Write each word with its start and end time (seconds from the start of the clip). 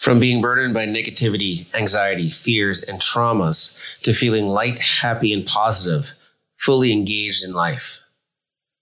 From 0.00 0.18
being 0.18 0.40
burdened 0.40 0.72
by 0.72 0.86
negativity, 0.86 1.66
anxiety, 1.74 2.30
fears, 2.30 2.82
and 2.82 2.98
traumas 2.98 3.78
to 4.02 4.14
feeling 4.14 4.46
light, 4.46 4.80
happy, 4.80 5.30
and 5.34 5.44
positive, 5.44 6.14
fully 6.56 6.90
engaged 6.90 7.44
in 7.44 7.50
life. 7.50 8.00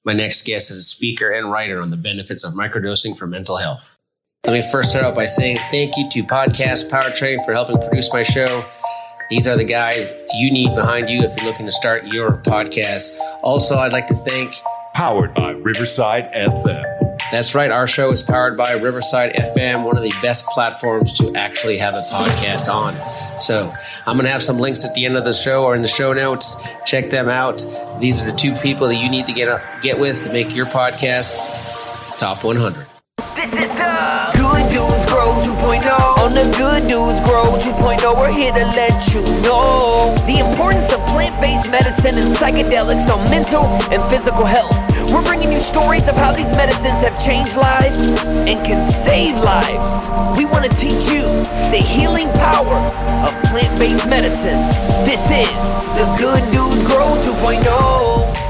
My 0.05 0.13
next 0.13 0.47
guest 0.47 0.71
is 0.71 0.77
a 0.77 0.83
speaker 0.85 1.29
and 1.29 1.51
writer 1.51 1.83
on 1.83 1.91
the 1.91 1.97
benefits 1.97 2.45
of 2.45 2.55
microdosing 2.55 3.19
for 3.19 3.27
mental 3.27 3.57
health. 3.57 3.99
Let 4.47 4.53
me 4.53 4.71
first 4.71 4.91
start 4.91 5.05
out 5.05 5.17
by 5.17 5.27
saying 5.27 5.57
thank 5.73 5.97
you 5.97 6.09
to 6.09 6.23
Podcast 6.23 6.89
Powertrain 6.89 7.45
for 7.45 7.53
helping 7.53 7.79
produce 7.79 8.13
my 8.13 8.23
show. 8.23 8.65
These 9.29 9.49
are 9.49 9.57
the 9.57 9.65
guys 9.65 10.09
you 10.35 10.53
need 10.53 10.73
behind 10.77 11.11
you 11.11 11.23
if 11.23 11.33
you're 11.37 11.51
looking 11.51 11.67
to 11.67 11.73
start 11.73 12.07
your 12.07 12.41
podcast. 12.43 13.19
Also, 13.43 13.77
I'd 13.77 13.93
like 13.93 14.07
to 14.07 14.15
thank 14.15 14.55
Powered 14.95 15.35
by 15.35 15.51
Riverside 15.51 16.33
FM. 16.33 16.98
That's 17.31 17.55
right. 17.55 17.71
Our 17.71 17.87
show 17.87 18.11
is 18.11 18.23
powered 18.23 18.57
by 18.57 18.73
Riverside 18.73 19.35
FM, 19.35 19.85
one 19.85 19.99
of 19.99 20.03
the 20.03 20.13
best 20.23 20.47
platforms 20.47 21.13
to 21.19 21.35
actually 21.35 21.77
have 21.77 21.93
a 21.93 22.01
podcast 22.11 22.73
on. 22.73 22.95
So 23.39 23.73
I'm 24.07 24.17
going 24.17 24.25
to 24.25 24.31
have 24.33 24.43
some 24.43 24.59
links 24.59 24.85
at 24.87 24.95
the 24.95 25.05
end 25.05 25.17
of 25.17 25.27
the 25.27 25.35
show 25.35 25.65
or 25.65 25.75
in 25.75 25.83
the 25.83 25.89
show 25.89 26.15
notes. 26.15 26.57
Check 26.87 27.11
them 27.11 27.29
out. 27.29 27.65
These 28.01 28.23
are 28.23 28.25
the 28.25 28.37
two 28.37 28.55
people 28.55 28.89
that 28.89 28.97
you 28.97 29.11
need 29.11 29.27
to 29.27 29.33
get 29.33 29.63
get 29.83 29.99
with 29.99 30.23
to 30.23 30.33
make 30.33 30.55
your 30.57 30.67
podcast 30.67 31.37
top 32.19 32.43
100. 32.45 32.87
This 33.37 33.53
is 33.53 33.71
the 33.77 34.33
Good 34.35 34.73
Dudes 34.73 35.07
Grow 35.07 35.37
2.0. 35.45 36.19
On 36.19 36.35
the 36.35 36.45
Good 36.57 36.89
Dudes 36.89 37.21
Grow 37.29 37.45
2.0, 37.61 38.17
we're 38.17 38.33
here 38.33 38.53
to 38.53 38.65
let 38.75 39.15
you 39.15 39.21
know 39.43 40.15
the 40.27 40.39
importance 40.39 40.93
of 40.93 41.01
plant-based 41.09 41.71
medicine 41.71 42.17
and 42.17 42.29
psychedelics 42.29 43.13
on 43.15 43.31
mental 43.31 43.65
and 43.93 44.03
physical 44.11 44.45
health. 44.45 44.98
We're 45.11 45.25
bringing 45.25 45.51
you 45.53 45.59
stories 45.59 46.09
of 46.09 46.17
how 46.17 46.33
these 46.33 46.53
medicines 46.53 47.03
have 47.03 47.19
changed 47.25 47.57
lives 47.57 48.01
and 48.03 48.65
can 48.67 48.85
save 48.85 49.37
lives. 49.37 50.11
We 50.37 50.45
want 50.45 50.65
to 50.67 50.71
teach 50.77 51.11
you 51.11 51.23
the 51.71 51.83
healing 51.83 52.29
power 52.35 52.77
of 53.27 53.33
plant 53.51 53.79
based 53.79 54.07
medicine. 54.07 54.61
This 55.05 55.25
is 55.31 55.85
the 55.97 56.05
Good 56.19 56.43
Dudes 56.53 56.85
Grow 56.87 57.17
2.0 57.17 58.48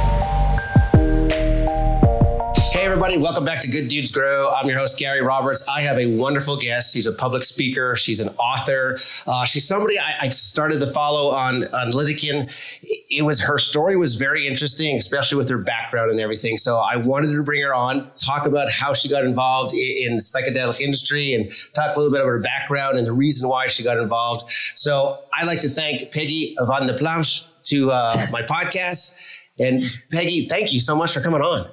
everybody. 2.98 3.22
Welcome 3.22 3.44
back 3.44 3.60
to 3.60 3.70
Good 3.70 3.86
Dudes 3.86 4.10
Grow. 4.10 4.50
I'm 4.50 4.66
your 4.66 4.76
host, 4.76 4.98
Gary 4.98 5.22
Roberts. 5.22 5.68
I 5.68 5.82
have 5.82 6.00
a 6.00 6.06
wonderful 6.06 6.56
guest. 6.56 6.92
She's 6.92 7.06
a 7.06 7.12
public 7.12 7.44
speaker. 7.44 7.94
She's 7.94 8.18
an 8.18 8.30
author. 8.40 8.98
Uh, 9.24 9.44
she's 9.44 9.68
somebody 9.68 10.00
I, 10.00 10.16
I, 10.22 10.28
started 10.30 10.80
to 10.80 10.88
follow 10.88 11.30
on, 11.30 11.62
on 11.66 11.92
LinkedIn. 11.92 12.82
It 13.08 13.22
was 13.22 13.40
her 13.40 13.56
story 13.56 13.96
was 13.96 14.16
very 14.16 14.48
interesting, 14.48 14.96
especially 14.96 15.38
with 15.38 15.48
her 15.48 15.58
background 15.58 16.10
and 16.10 16.18
everything. 16.18 16.58
So 16.58 16.78
I 16.78 16.96
wanted 16.96 17.30
to 17.30 17.42
bring 17.44 17.62
her 17.62 17.72
on, 17.72 18.10
talk 18.18 18.46
about 18.46 18.68
how 18.72 18.94
she 18.94 19.08
got 19.08 19.24
involved 19.24 19.74
in, 19.74 20.08
in 20.08 20.16
the 20.16 20.20
psychedelic 20.20 20.80
industry 20.80 21.34
and 21.34 21.48
talk 21.74 21.94
a 21.94 22.00
little 22.00 22.10
bit 22.10 22.20
about 22.20 22.26
her 22.26 22.40
background 22.40 22.98
and 22.98 23.06
the 23.06 23.12
reason 23.12 23.48
why 23.48 23.68
she 23.68 23.84
got 23.84 23.98
involved. 23.98 24.50
So 24.74 25.20
I'd 25.38 25.46
like 25.46 25.60
to 25.60 25.68
thank 25.68 26.12
Peggy 26.12 26.56
Van 26.62 26.88
de 26.88 26.94
Plassche 26.94 27.46
to 27.66 27.92
uh, 27.92 28.26
my 28.32 28.42
podcast. 28.42 29.20
And 29.60 29.84
Peggy, 30.10 30.48
thank 30.48 30.72
you 30.72 30.80
so 30.80 30.96
much 30.96 31.14
for 31.14 31.20
coming 31.20 31.42
on. 31.42 31.70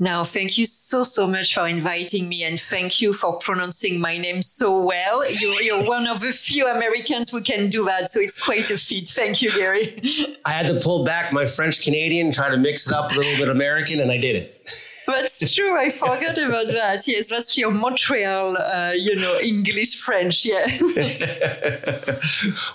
Now, 0.00 0.24
thank 0.24 0.58
you 0.58 0.66
so, 0.66 1.04
so 1.04 1.24
much 1.26 1.54
for 1.54 1.68
inviting 1.68 2.28
me 2.28 2.42
and 2.42 2.58
thank 2.58 3.00
you 3.00 3.12
for 3.12 3.38
pronouncing 3.38 4.00
my 4.00 4.18
name 4.18 4.42
so 4.42 4.80
well. 4.80 5.22
You're, 5.40 5.62
you're 5.62 5.84
one 5.84 6.08
of 6.08 6.20
the 6.20 6.32
few 6.32 6.66
Americans 6.66 7.30
who 7.30 7.40
can 7.40 7.68
do 7.68 7.84
that. 7.84 8.08
So 8.08 8.20
it's 8.20 8.42
quite 8.42 8.70
a 8.72 8.76
feat. 8.76 9.08
Thank 9.08 9.40
you, 9.40 9.52
Gary. 9.52 10.00
I 10.44 10.50
had 10.50 10.66
to 10.66 10.80
pull 10.80 11.04
back 11.04 11.32
my 11.32 11.46
French 11.46 11.84
Canadian, 11.84 12.32
try 12.32 12.50
to 12.50 12.56
mix 12.56 12.88
it 12.88 12.92
up 12.92 13.12
a 13.12 13.14
little 13.14 13.36
bit 13.38 13.48
American, 13.48 14.00
and 14.00 14.10
I 14.10 14.18
did 14.18 14.34
it. 14.34 14.53
That's 15.06 15.54
true. 15.54 15.78
I 15.78 15.90
forgot 15.90 16.38
about 16.38 16.68
that. 16.68 17.06
Yes, 17.06 17.28
that's 17.28 17.56
your 17.58 17.70
Montreal, 17.70 18.56
uh, 18.56 18.92
you 18.96 19.14
know, 19.16 19.38
English 19.42 20.00
French. 20.00 20.44
Yeah. 20.44 20.64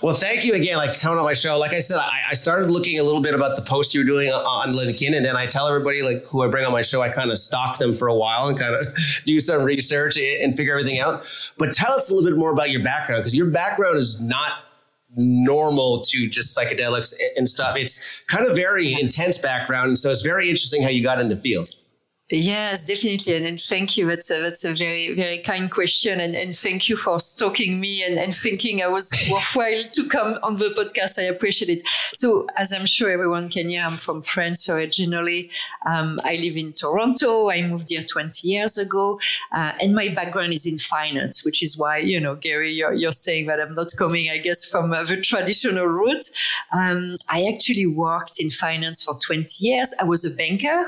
well, 0.00 0.14
thank 0.14 0.44
you 0.44 0.54
again. 0.54 0.76
Like 0.76 1.00
coming 1.00 1.18
on 1.18 1.24
my 1.24 1.32
show. 1.32 1.58
Like 1.58 1.72
I 1.72 1.80
said, 1.80 1.98
I, 1.98 2.20
I 2.30 2.34
started 2.34 2.70
looking 2.70 3.00
a 3.00 3.02
little 3.02 3.20
bit 3.20 3.34
about 3.34 3.56
the 3.56 3.62
posts 3.62 3.92
you 3.92 4.00
were 4.00 4.06
doing 4.06 4.30
on, 4.30 4.70
LinkedIn, 4.70 5.16
and 5.16 5.24
then 5.24 5.36
I 5.36 5.46
tell 5.46 5.66
everybody 5.66 6.02
like 6.02 6.24
who 6.26 6.42
I 6.44 6.48
bring 6.48 6.64
on 6.64 6.70
my 6.70 6.82
show. 6.82 7.02
I 7.02 7.08
kind 7.08 7.32
of 7.32 7.38
stalk 7.40 7.78
them 7.78 7.96
for 7.96 8.06
a 8.06 8.14
while 8.14 8.46
and 8.46 8.56
kind 8.56 8.74
of 8.74 8.80
do 9.26 9.40
some 9.40 9.64
research 9.64 10.16
and 10.16 10.56
figure 10.56 10.72
everything 10.74 11.00
out. 11.00 11.26
But 11.58 11.74
tell 11.74 11.92
us 11.92 12.08
a 12.10 12.14
little 12.14 12.30
bit 12.30 12.38
more 12.38 12.52
about 12.52 12.70
your 12.70 12.84
background 12.84 13.22
because 13.22 13.34
your 13.34 13.50
background 13.50 13.96
is 13.96 14.22
not 14.22 14.52
normal 15.16 16.02
to 16.02 16.28
just 16.28 16.56
psychedelics 16.56 17.14
and 17.36 17.48
stuff. 17.48 17.76
It's 17.76 18.22
kind 18.28 18.46
of 18.46 18.54
very 18.54 18.92
intense 18.92 19.38
background. 19.38 19.98
So 19.98 20.10
it's 20.10 20.22
very 20.22 20.48
interesting 20.48 20.82
how 20.82 20.88
you 20.88 21.02
got 21.02 21.20
in 21.20 21.28
the 21.28 21.36
field. 21.36 21.68
Yes, 22.32 22.84
definitely. 22.84 23.34
And, 23.34 23.44
and, 23.44 23.60
thank 23.60 23.96
you. 23.96 24.06
That's 24.06 24.30
a, 24.30 24.40
that's 24.40 24.64
a 24.64 24.72
very, 24.72 25.14
very 25.14 25.38
kind 25.38 25.68
question. 25.68 26.20
And, 26.20 26.36
and 26.36 26.56
thank 26.56 26.88
you 26.88 26.96
for 26.96 27.18
stalking 27.18 27.80
me 27.80 28.04
and, 28.04 28.18
and 28.18 28.32
thinking 28.32 28.82
I 28.82 28.86
was 28.86 29.12
worthwhile 29.32 29.82
to 29.92 30.08
come 30.08 30.38
on 30.44 30.58
the 30.58 30.66
podcast. 30.66 31.18
I 31.18 31.24
appreciate 31.24 31.78
it. 31.78 31.86
So, 32.14 32.46
as 32.56 32.72
I'm 32.72 32.86
sure 32.86 33.10
everyone 33.10 33.48
can 33.48 33.68
hear, 33.68 33.82
I'm 33.82 33.96
from 33.96 34.22
France 34.22 34.68
originally. 34.68 35.50
Um, 35.86 36.20
I 36.22 36.36
live 36.36 36.56
in 36.56 36.72
Toronto. 36.72 37.50
I 37.50 37.62
moved 37.62 37.90
here 37.90 38.02
20 38.02 38.46
years 38.46 38.78
ago. 38.78 39.18
Uh, 39.50 39.72
and 39.80 39.96
my 39.96 40.08
background 40.08 40.52
is 40.52 40.66
in 40.66 40.78
finance, 40.78 41.44
which 41.44 41.64
is 41.64 41.76
why, 41.76 41.98
you 41.98 42.20
know, 42.20 42.36
Gary, 42.36 42.72
you're, 42.72 42.94
you're 42.94 43.10
saying 43.10 43.46
that 43.46 43.60
I'm 43.60 43.74
not 43.74 43.88
coming, 43.98 44.30
I 44.30 44.38
guess, 44.38 44.70
from 44.70 44.92
uh, 44.92 45.02
the 45.02 45.20
traditional 45.20 45.86
route. 45.86 46.26
Um, 46.72 47.16
I 47.28 47.50
actually 47.52 47.86
worked 47.86 48.38
in 48.38 48.50
finance 48.50 49.02
for 49.02 49.18
20 49.18 49.66
years. 49.66 49.92
I 50.00 50.04
was 50.04 50.24
a 50.24 50.30
banker. 50.30 50.86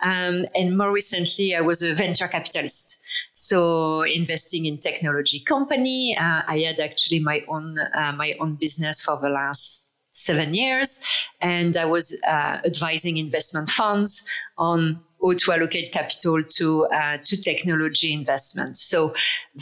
Um, 0.00 0.44
and 0.56 0.79
more 0.80 0.92
recently, 0.92 1.54
I 1.54 1.60
was 1.60 1.82
a 1.82 1.92
venture 1.94 2.28
capitalist. 2.28 3.02
So 3.32 4.02
investing 4.02 4.64
in 4.64 4.78
technology 4.78 5.38
company. 5.40 6.16
Uh, 6.16 6.42
I 6.54 6.58
had 6.66 6.80
actually 6.80 7.20
my 7.20 7.38
own 7.48 7.74
uh, 8.00 8.12
my 8.22 8.32
own 8.40 8.56
business 8.64 9.02
for 9.02 9.16
the 9.24 9.28
last 9.28 9.92
seven 10.12 10.54
years, 10.54 11.04
and 11.40 11.76
I 11.76 11.84
was 11.84 12.04
uh, 12.26 12.56
advising 12.70 13.16
investment 13.18 13.68
funds 13.70 14.26
on 14.56 14.80
how 15.20 15.32
to 15.42 15.52
allocate 15.52 15.92
capital 15.92 16.42
to 16.58 16.66
uh, 16.86 17.16
to 17.28 17.34
technology 17.50 18.10
investment. 18.12 18.76
So 18.90 19.14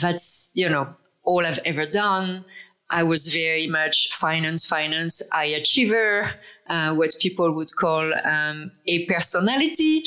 that's 0.03 0.53
you 0.55 0.69
know 0.69 0.87
all 1.25 1.45
I've 1.45 1.63
ever 1.65 1.87
done. 1.87 2.45
I 2.91 3.03
was 3.03 3.29
very 3.29 3.67
much 3.67 4.15
finance, 4.15 4.67
finance, 4.67 5.29
high 5.31 5.45
achiever, 5.45 6.31
uh, 6.71 6.95
what 6.95 7.15
people 7.21 7.53
would 7.53 7.75
call 7.77 8.09
um, 8.25 8.71
a 8.87 9.05
personality, 9.05 10.05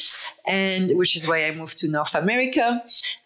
and 0.48 0.90
which 0.96 1.16
is 1.16 1.28
why 1.28 1.46
I 1.46 1.52
moved 1.52 1.78
to 1.80 1.88
North 1.88 2.16
America. 2.16 2.82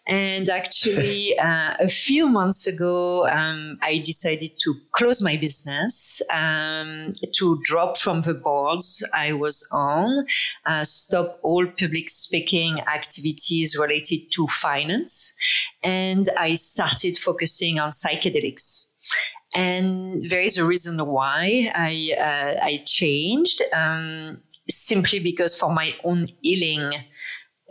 And 0.06 0.48
actually, 0.50 1.38
uh, 1.38 1.74
a 1.80 1.88
few 1.88 2.28
months 2.28 2.66
ago, 2.66 3.26
um, 3.28 3.78
I 3.80 3.98
decided 3.98 4.52
to 4.60 4.74
close 4.92 5.22
my 5.22 5.38
business, 5.38 6.20
um, 6.30 7.08
to 7.36 7.58
drop 7.64 7.96
from 7.96 8.22
the 8.22 8.34
boards 8.34 9.02
I 9.14 9.32
was 9.32 9.66
on, 9.72 10.26
uh, 10.66 10.84
stop 10.84 11.38
all 11.42 11.66
public 11.66 12.10
speaking 12.10 12.78
activities 12.80 13.74
related 13.78 14.30
to 14.32 14.46
finance, 14.48 15.34
and 15.82 16.28
I 16.38 16.54
started 16.54 17.16
focusing 17.16 17.78
on 17.78 17.90
psychedelics. 17.90 18.88
And 19.56 20.28
there 20.28 20.42
is 20.42 20.58
a 20.58 20.66
reason 20.66 21.04
why 21.06 21.72
I, 21.74 22.12
uh, 22.20 22.64
I 22.64 22.82
changed, 22.84 23.62
um, 23.72 24.42
simply 24.68 25.18
because 25.18 25.58
for 25.58 25.72
my 25.72 25.94
own 26.04 26.24
healing, 26.42 26.92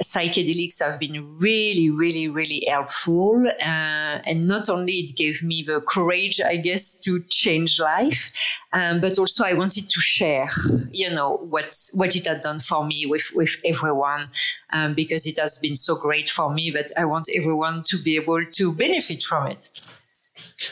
psychedelics 0.04 0.82
have 0.84 1.00
been 1.00 1.38
really, 1.38 1.90
really, 1.90 2.28
really 2.28 2.66
helpful. 2.68 3.46
Uh, 3.62 4.20
and 4.26 4.48
not 4.48 4.68
only 4.68 4.94
it 4.94 5.16
gave 5.16 5.44
me 5.44 5.64
the 5.64 5.80
courage, 5.82 6.42
I 6.42 6.58
guess, 6.58 7.00
to 7.02 7.24
change 7.30 7.80
life, 7.80 8.32
um, 8.74 9.00
but 9.00 9.18
also 9.18 9.46
I 9.46 9.54
wanted 9.54 9.90
to 9.90 10.02
share, 10.02 10.50
you 10.90 11.10
know, 11.12 11.38
what 11.50 11.78
what 11.94 12.16
it 12.16 12.26
had 12.26 12.42
done 12.42 12.60
for 12.60 12.86
me 12.86 13.06
with 13.06 13.32
with 13.36 13.56
everyone, 13.64 14.24
um, 14.74 14.96
because 14.96 15.26
it 15.26 15.38
has 15.40 15.60
been 15.60 15.76
so 15.76 15.96
great 15.96 16.30
for 16.30 16.52
me 16.52 16.72
that 16.72 16.92
I 16.98 17.06
want 17.06 17.28
everyone 17.36 17.84
to 17.86 17.98
be 17.98 18.16
able 18.16 18.44
to 18.44 18.74
benefit 18.74 19.22
from 19.22 19.48
it. 19.48 19.70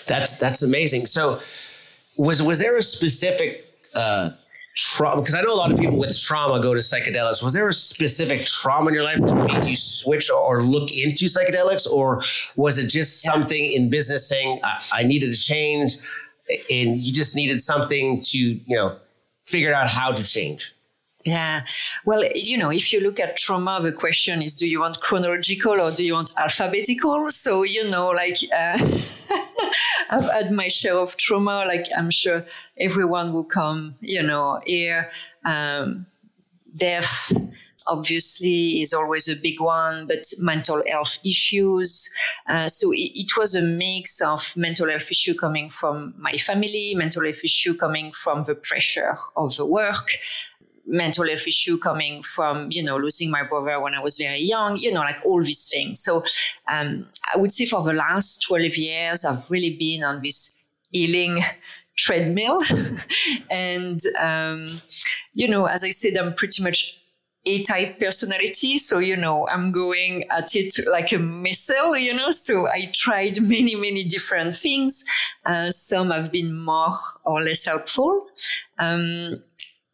That's 0.07 0.37
that's 0.37 0.63
amazing. 0.63 1.05
So, 1.07 1.39
was 2.17 2.41
was 2.41 2.59
there 2.59 2.77
a 2.77 2.81
specific 2.81 3.67
uh, 3.93 4.31
trauma? 4.75 5.21
Because 5.21 5.35
I 5.35 5.41
know 5.41 5.53
a 5.53 5.55
lot 5.55 5.71
of 5.71 5.79
people 5.79 5.97
with 5.97 6.17
trauma 6.19 6.61
go 6.61 6.73
to 6.73 6.79
psychedelics. 6.79 7.43
Was 7.43 7.53
there 7.53 7.67
a 7.67 7.73
specific 7.73 8.45
trauma 8.45 8.89
in 8.89 8.93
your 8.93 9.03
life 9.03 9.21
that 9.21 9.33
made 9.33 9.65
you 9.65 9.75
switch 9.75 10.29
or 10.29 10.63
look 10.63 10.91
into 10.91 11.25
psychedelics, 11.25 11.89
or 11.89 12.21
was 12.55 12.77
it 12.77 12.87
just 12.87 13.21
something 13.21 13.71
in 13.71 13.89
business 13.89 14.27
saying 14.27 14.59
I, 14.63 14.81
I 14.91 15.03
needed 15.03 15.33
to 15.33 15.39
change, 15.39 15.97
and 16.49 16.97
you 16.97 17.11
just 17.11 17.35
needed 17.35 17.61
something 17.61 18.21
to 18.23 18.37
you 18.37 18.75
know 18.75 18.97
figure 19.43 19.73
out 19.73 19.89
how 19.89 20.11
to 20.11 20.23
change? 20.23 20.73
Yeah. 21.25 21.63
Well, 22.03 22.23
you 22.35 22.57
know, 22.57 22.69
if 22.69 22.91
you 22.91 22.99
look 22.99 23.17
at 23.19 23.37
trauma, 23.37 23.79
the 23.81 23.93
question 23.93 24.41
is 24.41 24.55
do 24.57 24.67
you 24.67 24.81
want 24.81 24.99
chronological 24.99 25.79
or 25.79 25.91
do 25.91 26.03
you 26.03 26.13
want 26.13 26.31
alphabetical? 26.37 27.29
So, 27.29 27.63
you 27.63 27.89
know, 27.89 28.09
like 28.09 28.37
uh, 28.53 28.77
I've 30.09 30.29
had 30.29 30.51
my 30.51 30.67
share 30.67 30.97
of 30.97 31.15
trauma. 31.15 31.63
Like 31.65 31.85
I'm 31.97 32.11
sure 32.11 32.45
everyone 32.77 33.31
will 33.31 33.45
come, 33.45 33.93
you 34.01 34.21
know, 34.21 34.59
here, 34.65 35.09
um, 35.45 36.05
death, 36.75 37.31
obviously 37.87 38.81
is 38.81 38.93
always 38.93 39.27
a 39.27 39.35
big 39.35 39.59
one, 39.59 40.07
but 40.07 40.25
mental 40.39 40.83
health 40.87 41.19
issues. 41.25 42.13
Uh, 42.47 42.67
so 42.67 42.91
it, 42.91 43.11
it, 43.13 43.37
was 43.37 43.55
a 43.55 43.61
mix 43.61 44.21
of 44.21 44.55
mental 44.55 44.89
health 44.89 45.11
issue 45.11 45.33
coming 45.33 45.69
from 45.69 46.13
my 46.17 46.33
family, 46.33 46.93
mental 46.95 47.23
health 47.23 47.43
issue 47.43 47.73
coming 47.73 48.11
from 48.11 48.43
the 48.45 48.55
pressure 48.55 49.17
of 49.35 49.55
the 49.57 49.65
work, 49.65 50.11
mental 50.85 51.25
health 51.27 51.47
issue 51.47 51.77
coming 51.77 52.21
from 52.23 52.67
you 52.69 52.83
know 52.83 52.97
losing 52.97 53.31
my 53.31 53.43
brother 53.43 53.79
when 53.79 53.93
I 53.93 54.01
was 54.01 54.17
very 54.17 54.41
young, 54.41 54.77
you 54.77 54.91
know, 54.91 55.01
like 55.01 55.21
all 55.25 55.41
these 55.41 55.69
things. 55.71 56.01
So 56.01 56.23
um, 56.67 57.07
I 57.33 57.37
would 57.37 57.51
say 57.51 57.65
for 57.65 57.83
the 57.83 57.93
last 57.93 58.43
twelve 58.47 58.77
years, 58.77 59.25
I've 59.25 59.49
really 59.49 59.75
been 59.77 60.03
on 60.03 60.21
this 60.21 60.61
healing 60.91 61.41
treadmill, 61.97 62.61
and 63.49 63.99
um, 64.19 64.67
you 65.33 65.47
know, 65.47 65.65
as 65.65 65.83
I 65.83 65.89
said, 65.89 66.17
I'm 66.17 66.33
pretty 66.33 66.63
much 66.63 66.99
a-type 67.45 67.99
personality. 67.99 68.77
So, 68.77 68.99
you 68.99 69.17
know, 69.17 69.47
I'm 69.49 69.71
going 69.71 70.23
at 70.31 70.55
it 70.55 70.73
like 70.89 71.11
a 71.11 71.19
missile, 71.19 71.97
you 71.97 72.13
know. 72.13 72.29
So 72.29 72.67
I 72.67 72.89
tried 72.93 73.37
many, 73.41 73.75
many 73.75 74.03
different 74.03 74.55
things. 74.55 75.03
Uh, 75.45 75.69
some 75.69 76.11
have 76.11 76.31
been 76.31 76.55
more 76.55 76.93
or 77.25 77.41
less 77.41 77.65
helpful. 77.65 78.27
Um, 78.79 79.43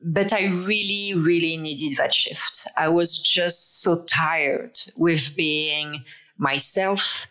but 0.02 0.32
I 0.32 0.46
really, 0.46 1.14
really 1.16 1.58
needed 1.58 1.98
that 1.98 2.14
shift. 2.14 2.68
I 2.78 2.88
was 2.88 3.18
just 3.18 3.82
so 3.82 4.04
tired 4.06 4.80
with 4.96 5.36
being 5.36 6.04
myself, 6.38 7.28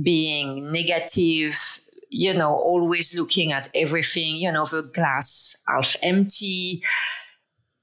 being 0.00 0.70
negative, 0.70 1.80
you 2.10 2.32
know, 2.32 2.54
always 2.54 3.18
looking 3.18 3.52
at 3.52 3.68
everything, 3.74 4.36
you 4.36 4.52
know, 4.52 4.64
the 4.66 4.88
glass 4.94 5.56
half 5.68 5.96
empty. 6.02 6.82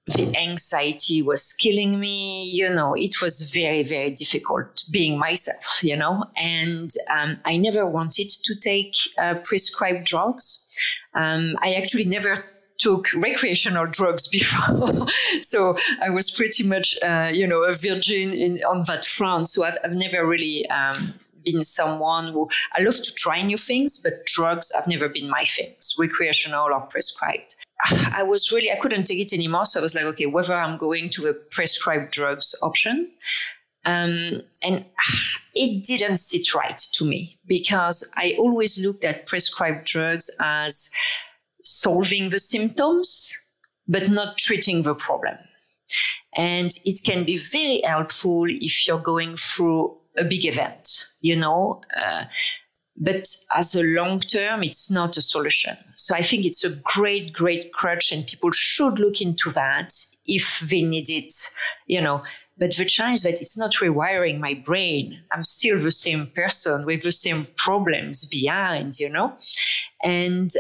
The 0.07 0.35
anxiety 0.35 1.21
was 1.21 1.53
killing 1.53 1.99
me, 1.99 2.49
you 2.49 2.67
know, 2.67 2.95
it 2.95 3.21
was 3.21 3.51
very, 3.53 3.83
very 3.83 4.09
difficult 4.09 4.83
being 4.89 5.19
myself, 5.19 5.83
you 5.83 5.95
know, 5.95 6.25
and 6.35 6.89
um, 7.11 7.37
I 7.45 7.57
never 7.57 7.85
wanted 7.85 8.31
to 8.43 8.55
take 8.55 8.95
uh, 9.19 9.35
prescribed 9.43 10.05
drugs. 10.05 10.67
Um, 11.13 11.55
I 11.61 11.73
actually 11.73 12.05
never 12.05 12.43
took 12.79 13.13
recreational 13.13 13.85
drugs 13.85 14.27
before. 14.27 15.07
so 15.41 15.77
I 16.01 16.09
was 16.09 16.31
pretty 16.31 16.63
much, 16.63 16.97
uh, 17.03 17.29
you 17.31 17.45
know, 17.45 17.63
a 17.63 17.73
virgin 17.73 18.31
in, 18.31 18.59
on 18.63 18.83
that 18.87 19.05
front. 19.05 19.49
So 19.49 19.65
I've, 19.65 19.77
I've 19.83 19.93
never 19.93 20.25
really 20.25 20.67
um, 20.69 21.13
been 21.43 21.61
someone 21.61 22.31
who 22.31 22.49
I 22.73 22.81
love 22.81 22.95
to 22.95 23.13
try 23.13 23.41
new 23.41 23.57
things, 23.57 24.01
but 24.03 24.25
drugs 24.25 24.73
have 24.75 24.87
never 24.87 25.09
been 25.09 25.29
my 25.29 25.43
things, 25.45 25.95
recreational 25.99 26.73
or 26.73 26.81
prescribed. 26.89 27.55
I 28.13 28.23
was 28.23 28.51
really, 28.51 28.71
I 28.71 28.77
couldn't 28.77 29.05
take 29.05 29.19
it 29.19 29.33
anymore. 29.33 29.65
So 29.65 29.79
I 29.79 29.83
was 29.83 29.95
like, 29.95 30.05
okay, 30.05 30.25
whether 30.25 30.55
I'm 30.55 30.77
going 30.77 31.09
to 31.11 31.27
a 31.27 31.33
prescribed 31.33 32.11
drugs 32.11 32.55
option. 32.63 33.11
Um, 33.85 34.41
and 34.63 34.85
it 35.55 35.83
didn't 35.83 36.17
sit 36.17 36.53
right 36.53 36.77
to 36.93 37.05
me 37.05 37.39
because 37.45 38.11
I 38.15 38.35
always 38.37 38.83
looked 38.83 39.03
at 39.03 39.27
prescribed 39.27 39.85
drugs 39.85 40.29
as 40.39 40.91
solving 41.63 42.29
the 42.29 42.39
symptoms, 42.39 43.35
but 43.87 44.09
not 44.09 44.37
treating 44.37 44.83
the 44.83 44.95
problem. 44.95 45.37
And 46.35 46.71
it 46.85 46.99
can 47.03 47.25
be 47.25 47.37
very 47.37 47.81
helpful 47.83 48.45
if 48.47 48.87
you're 48.87 48.99
going 48.99 49.35
through 49.35 49.97
a 50.17 50.23
big 50.23 50.45
event, 50.45 51.05
you 51.21 51.35
know. 51.35 51.81
Uh, 51.95 52.25
but 53.01 53.25
as 53.55 53.75
a 53.75 53.83
long 53.83 54.19
term, 54.19 54.61
it's 54.61 54.91
not 54.91 55.15
a 55.15 55.21
solution. 55.21 55.77
So 55.95 56.15
I 56.15 56.21
think 56.21 56.45
it's 56.45 56.65
a 56.65 56.75
great, 56.83 57.31
great 57.31 57.71
crutch, 57.71 58.11
and 58.11 58.27
people 58.27 58.51
should 58.51 58.99
look 58.99 59.21
into 59.21 59.49
that 59.51 59.93
if 60.25 60.59
they 60.59 60.81
need 60.81 61.09
it, 61.09 61.33
you 61.87 62.01
know. 62.01 62.23
But 62.57 62.75
the 62.75 62.83
challenge 62.83 63.23
that 63.23 63.41
it's 63.41 63.57
not 63.57 63.75
rewiring 63.75 64.39
my 64.39 64.53
brain. 64.53 65.17
I'm 65.31 65.45
still 65.45 65.79
the 65.79 65.93
same 65.93 66.27
person 66.27 66.85
with 66.85 67.03
the 67.03 67.13
same 67.13 67.47
problems 67.55 68.25
behind, 68.25 68.99
you 68.99 69.09
know. 69.09 69.33
And 70.03 70.51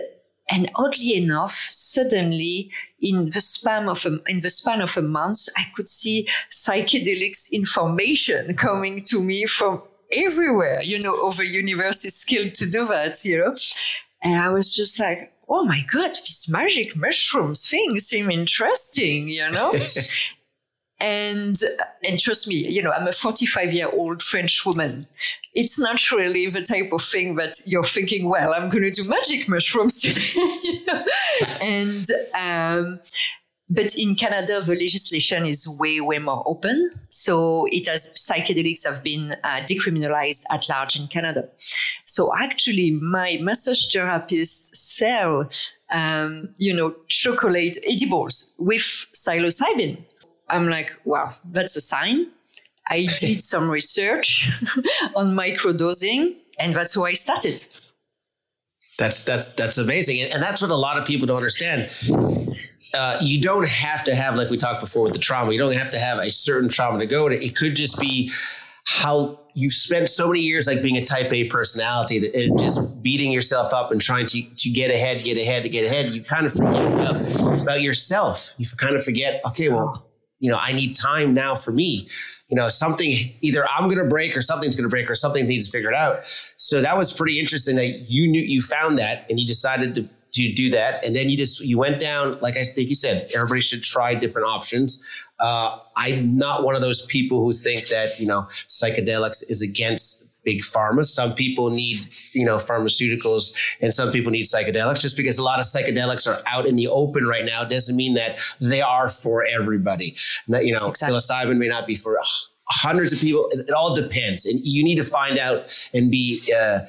and 0.49 0.71
oddly 0.75 1.15
enough, 1.15 1.51
suddenly 1.51 2.71
in 3.01 3.29
the 3.29 3.41
span 3.41 3.87
of 3.87 4.05
a, 4.05 4.19
in 4.27 4.41
the 4.41 4.49
span 4.49 4.81
of 4.81 4.97
a 4.97 5.01
month, 5.01 5.47
I 5.57 5.65
could 5.75 5.87
see 5.87 6.27
psychedelics 6.51 7.51
information 7.51 8.55
coming 8.55 9.03
to 9.05 9.21
me 9.21 9.45
from 9.45 9.81
everywhere. 10.11 10.81
You 10.81 11.01
know, 11.01 11.15
over 11.21 11.43
universe 11.43 12.03
is 12.03 12.15
skilled 12.15 12.55
to 12.55 12.69
do 12.69 12.85
that. 12.87 13.23
You 13.23 13.39
know, 13.39 13.55
and 14.23 14.41
I 14.41 14.49
was 14.49 14.75
just 14.75 14.99
like, 14.99 15.33
oh 15.47 15.65
my 15.65 15.85
god, 15.91 16.11
these 16.11 16.47
magic 16.51 16.95
mushrooms 16.95 17.69
things 17.69 18.05
seem 18.07 18.31
interesting. 18.31 19.27
You 19.27 19.51
know, 19.51 19.73
And 21.01 21.57
and 22.03 22.19
trust 22.19 22.47
me, 22.47 22.55
you 22.55 22.81
know, 22.83 22.91
I'm 22.91 23.07
a 23.07 23.13
45 23.13 23.73
year 23.73 23.89
old 23.89 24.21
French 24.21 24.65
woman. 24.65 25.07
It's 25.53 25.79
not 25.79 26.11
really 26.11 26.47
the 26.49 26.61
type 26.61 26.91
of 26.91 27.01
thing 27.01 27.35
that 27.35 27.55
you're 27.65 27.85
thinking, 27.85 28.29
well, 28.29 28.53
I'm 28.53 28.69
going 28.69 28.83
to 28.83 28.91
do 28.91 29.07
magic 29.09 29.47
mushrooms 29.47 30.01
today. 30.01 30.81
and 31.61 32.05
um, 32.35 32.99
but 33.69 33.95
in 33.97 34.15
Canada, 34.15 34.61
the 34.61 34.73
legislation 34.73 35.45
is 35.45 35.69
way, 35.79 36.01
way 36.01 36.17
more 36.17 36.43
open. 36.47 36.81
So 37.09 37.67
it 37.69 37.87
has 37.87 38.13
psychedelics 38.15 38.85
have 38.85 39.03
been 39.03 39.35
uh, 39.43 39.61
decriminalized 39.61 40.45
at 40.51 40.67
large 40.69 40.99
in 40.99 41.07
Canada. 41.07 41.47
So 42.05 42.35
actually, 42.35 42.91
my 42.91 43.37
massage 43.41 43.93
therapists 43.93 44.75
sell, 44.75 45.49
um, 45.91 46.49
you 46.57 46.75
know, 46.75 46.95
chocolate 47.07 47.77
edibles 47.87 48.55
with 48.57 49.07
psilocybin. 49.13 49.99
I'm 50.49 50.69
like, 50.69 50.91
wow, 51.05 51.29
that's 51.51 51.75
a 51.75 51.81
sign. 51.81 52.27
I 52.87 53.07
did 53.19 53.41
some 53.41 53.69
research 53.79 54.49
on 55.15 55.35
microdosing, 55.35 56.35
and 56.59 56.75
that's 56.75 56.95
how 56.95 57.05
I 57.05 57.13
started. 57.13 57.65
That's 58.97 59.23
that's 59.23 59.49
that's 59.49 59.77
amazing, 59.77 60.21
and, 60.21 60.33
and 60.33 60.43
that's 60.43 60.61
what 60.61 60.71
a 60.71 60.75
lot 60.75 60.97
of 60.97 61.05
people 61.05 61.25
don't 61.25 61.37
understand. 61.37 61.89
Uh, 62.93 63.17
you 63.21 63.41
don't 63.41 63.67
have 63.67 64.03
to 64.03 64.15
have, 64.15 64.35
like 64.35 64.49
we 64.49 64.57
talked 64.57 64.81
before 64.81 65.03
with 65.03 65.13
the 65.13 65.19
trauma, 65.19 65.53
you 65.53 65.59
don't 65.59 65.73
have 65.73 65.89
to 65.91 65.99
have 65.99 66.17
a 66.17 66.29
certain 66.29 66.67
trauma 66.67 66.99
to 66.99 67.05
go 67.05 67.29
to. 67.29 67.43
It 67.43 67.55
could 67.55 67.75
just 67.75 67.99
be 67.99 68.31
how 68.85 69.39
you've 69.53 69.73
spent 69.73 70.09
so 70.09 70.27
many 70.27 70.39
years 70.39 70.67
like 70.67 70.81
being 70.81 70.97
a 70.97 71.05
type 71.05 71.31
A 71.31 71.45
personality 71.45 72.19
that 72.19 72.37
it 72.37 72.57
just 72.57 73.01
beating 73.03 73.31
yourself 73.31 73.73
up 73.73 73.91
and 73.91 74.01
trying 74.01 74.25
to 74.27 74.41
to 74.41 74.69
get 74.69 74.91
ahead, 74.91 75.23
get 75.23 75.37
ahead, 75.37 75.61
to 75.63 75.69
get 75.69 75.85
ahead. 75.85 76.09
You 76.09 76.21
kind 76.21 76.45
of 76.45 76.53
forget 76.53 76.91
about, 76.91 77.61
about 77.61 77.81
yourself. 77.81 78.55
You 78.57 78.65
kind 78.77 78.95
of 78.95 79.03
forget, 79.03 79.41
okay, 79.45 79.69
well, 79.69 80.08
you 80.39 80.49
know, 80.49 80.57
I 80.57 80.71
need 80.71 80.95
time 80.95 81.33
now 81.33 81.55
for 81.55 81.71
me. 81.71 82.07
You 82.47 82.55
know, 82.55 82.69
something 82.69 83.13
either 83.41 83.67
I'm 83.69 83.89
going 83.89 84.03
to 84.03 84.09
break 84.09 84.35
or 84.35 84.41
something's 84.41 84.75
going 84.75 84.89
to 84.89 84.89
break 84.89 85.09
or 85.09 85.15
something 85.15 85.45
needs 85.45 85.69
figured 85.69 85.93
out. 85.93 86.25
So 86.57 86.81
that 86.81 86.97
was 86.97 87.13
pretty 87.13 87.39
interesting 87.39 87.75
that 87.75 88.09
you 88.09 88.27
knew 88.27 88.41
you 88.41 88.61
found 88.61 88.97
that 88.97 89.25
and 89.29 89.39
you 89.39 89.45
decided 89.45 89.95
to 89.95 90.09
to 90.31 90.53
do 90.53 90.69
that, 90.69 91.03
and 91.03 91.15
then 91.15 91.27
you 91.27 91.37
just 91.37 91.61
you 91.61 91.77
went 91.77 91.99
down 91.99 92.35
like 92.39 92.55
I 92.55 92.63
think 92.63 92.89
you 92.89 92.95
said. 92.95 93.29
Everybody 93.33 93.61
should 93.61 93.81
try 93.81 94.13
different 94.13 94.47
options. 94.47 95.03
Uh, 95.39 95.79
I'm 95.95 96.33
not 96.33 96.63
one 96.63 96.75
of 96.75 96.81
those 96.81 97.05
people 97.05 97.43
who 97.43 97.51
think 97.51 97.87
that 97.87 98.19
you 98.19 98.27
know 98.27 98.43
psychedelics 98.43 99.43
is 99.49 99.61
against 99.61 100.28
big 100.49 100.61
pharma. 100.61 101.05
Some 101.05 101.33
people 101.33 101.69
need, 101.69 101.97
you 102.33 102.45
know, 102.45 102.55
pharmaceuticals 102.55 103.55
and 103.81 103.93
some 103.93 104.11
people 104.11 104.31
need 104.31 104.45
psychedelics. 104.45 104.99
Just 104.99 105.17
because 105.17 105.37
a 105.37 105.43
lot 105.43 105.59
of 105.59 105.65
psychedelics 105.65 106.27
are 106.27 106.41
out 106.47 106.65
in 106.65 106.75
the 106.75 106.87
open 106.87 107.25
right 107.25 107.45
now 107.45 107.63
doesn't 107.63 107.95
mean 107.95 108.15
that 108.15 108.39
they 108.59 108.81
are 108.81 109.07
for 109.07 109.45
everybody. 109.45 110.15
You 110.47 110.75
know, 110.77 110.89
exactly. 110.89 111.17
psilocybin 111.17 111.57
may 111.57 111.67
not 111.67 111.85
be 111.85 111.95
for 111.95 112.19
hundreds 112.69 113.13
of 113.13 113.19
people. 113.19 113.47
It, 113.51 113.69
it, 113.69 113.71
all 113.71 113.95
depends. 113.95 114.45
And 114.45 114.59
you 114.63 114.83
need 114.83 114.95
to 114.95 115.03
find 115.03 115.37
out 115.37 115.71
and 115.93 116.09
be, 116.09 116.41
uh, 116.59 116.79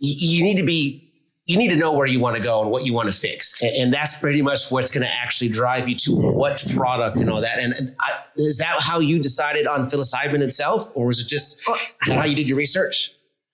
you 0.00 0.42
need 0.42 0.56
to 0.56 0.64
be 0.64 1.05
you 1.46 1.56
need 1.56 1.68
to 1.68 1.76
know 1.76 1.92
where 1.92 2.06
you 2.06 2.18
want 2.18 2.36
to 2.36 2.42
go 2.42 2.60
and 2.60 2.70
what 2.70 2.84
you 2.84 2.92
want 2.92 3.08
to 3.08 3.14
fix. 3.14 3.62
And, 3.62 3.74
and 3.76 3.94
that's 3.94 4.18
pretty 4.18 4.42
much 4.42 4.70
what's 4.70 4.90
going 4.90 5.06
to 5.06 5.12
actually 5.12 5.48
drive 5.48 5.88
you 5.88 5.94
to 5.96 6.12
what 6.12 6.64
product 6.74 7.20
and 7.20 7.30
all 7.30 7.40
that. 7.40 7.60
And, 7.60 7.72
and 7.74 7.94
I, 8.00 8.14
is 8.36 8.58
that 8.58 8.80
how 8.80 8.98
you 8.98 9.22
decided 9.22 9.66
on 9.66 9.86
psilocybin 9.86 10.42
itself? 10.42 10.90
Or 10.94 11.06
was 11.06 11.20
it 11.20 11.28
just 11.28 11.60
is 11.68 12.08
that 12.08 12.16
how 12.16 12.24
you 12.24 12.34
did 12.34 12.48
your 12.48 12.58
research? 12.58 13.12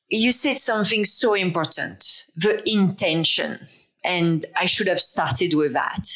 You 0.08 0.32
said 0.32 0.58
something 0.58 1.04
so 1.04 1.34
important 1.34 2.26
the 2.34 2.62
intention. 2.68 3.66
And 4.04 4.46
I 4.56 4.64
should 4.64 4.88
have 4.88 5.00
started 5.00 5.54
with 5.54 5.74
that. 5.74 6.06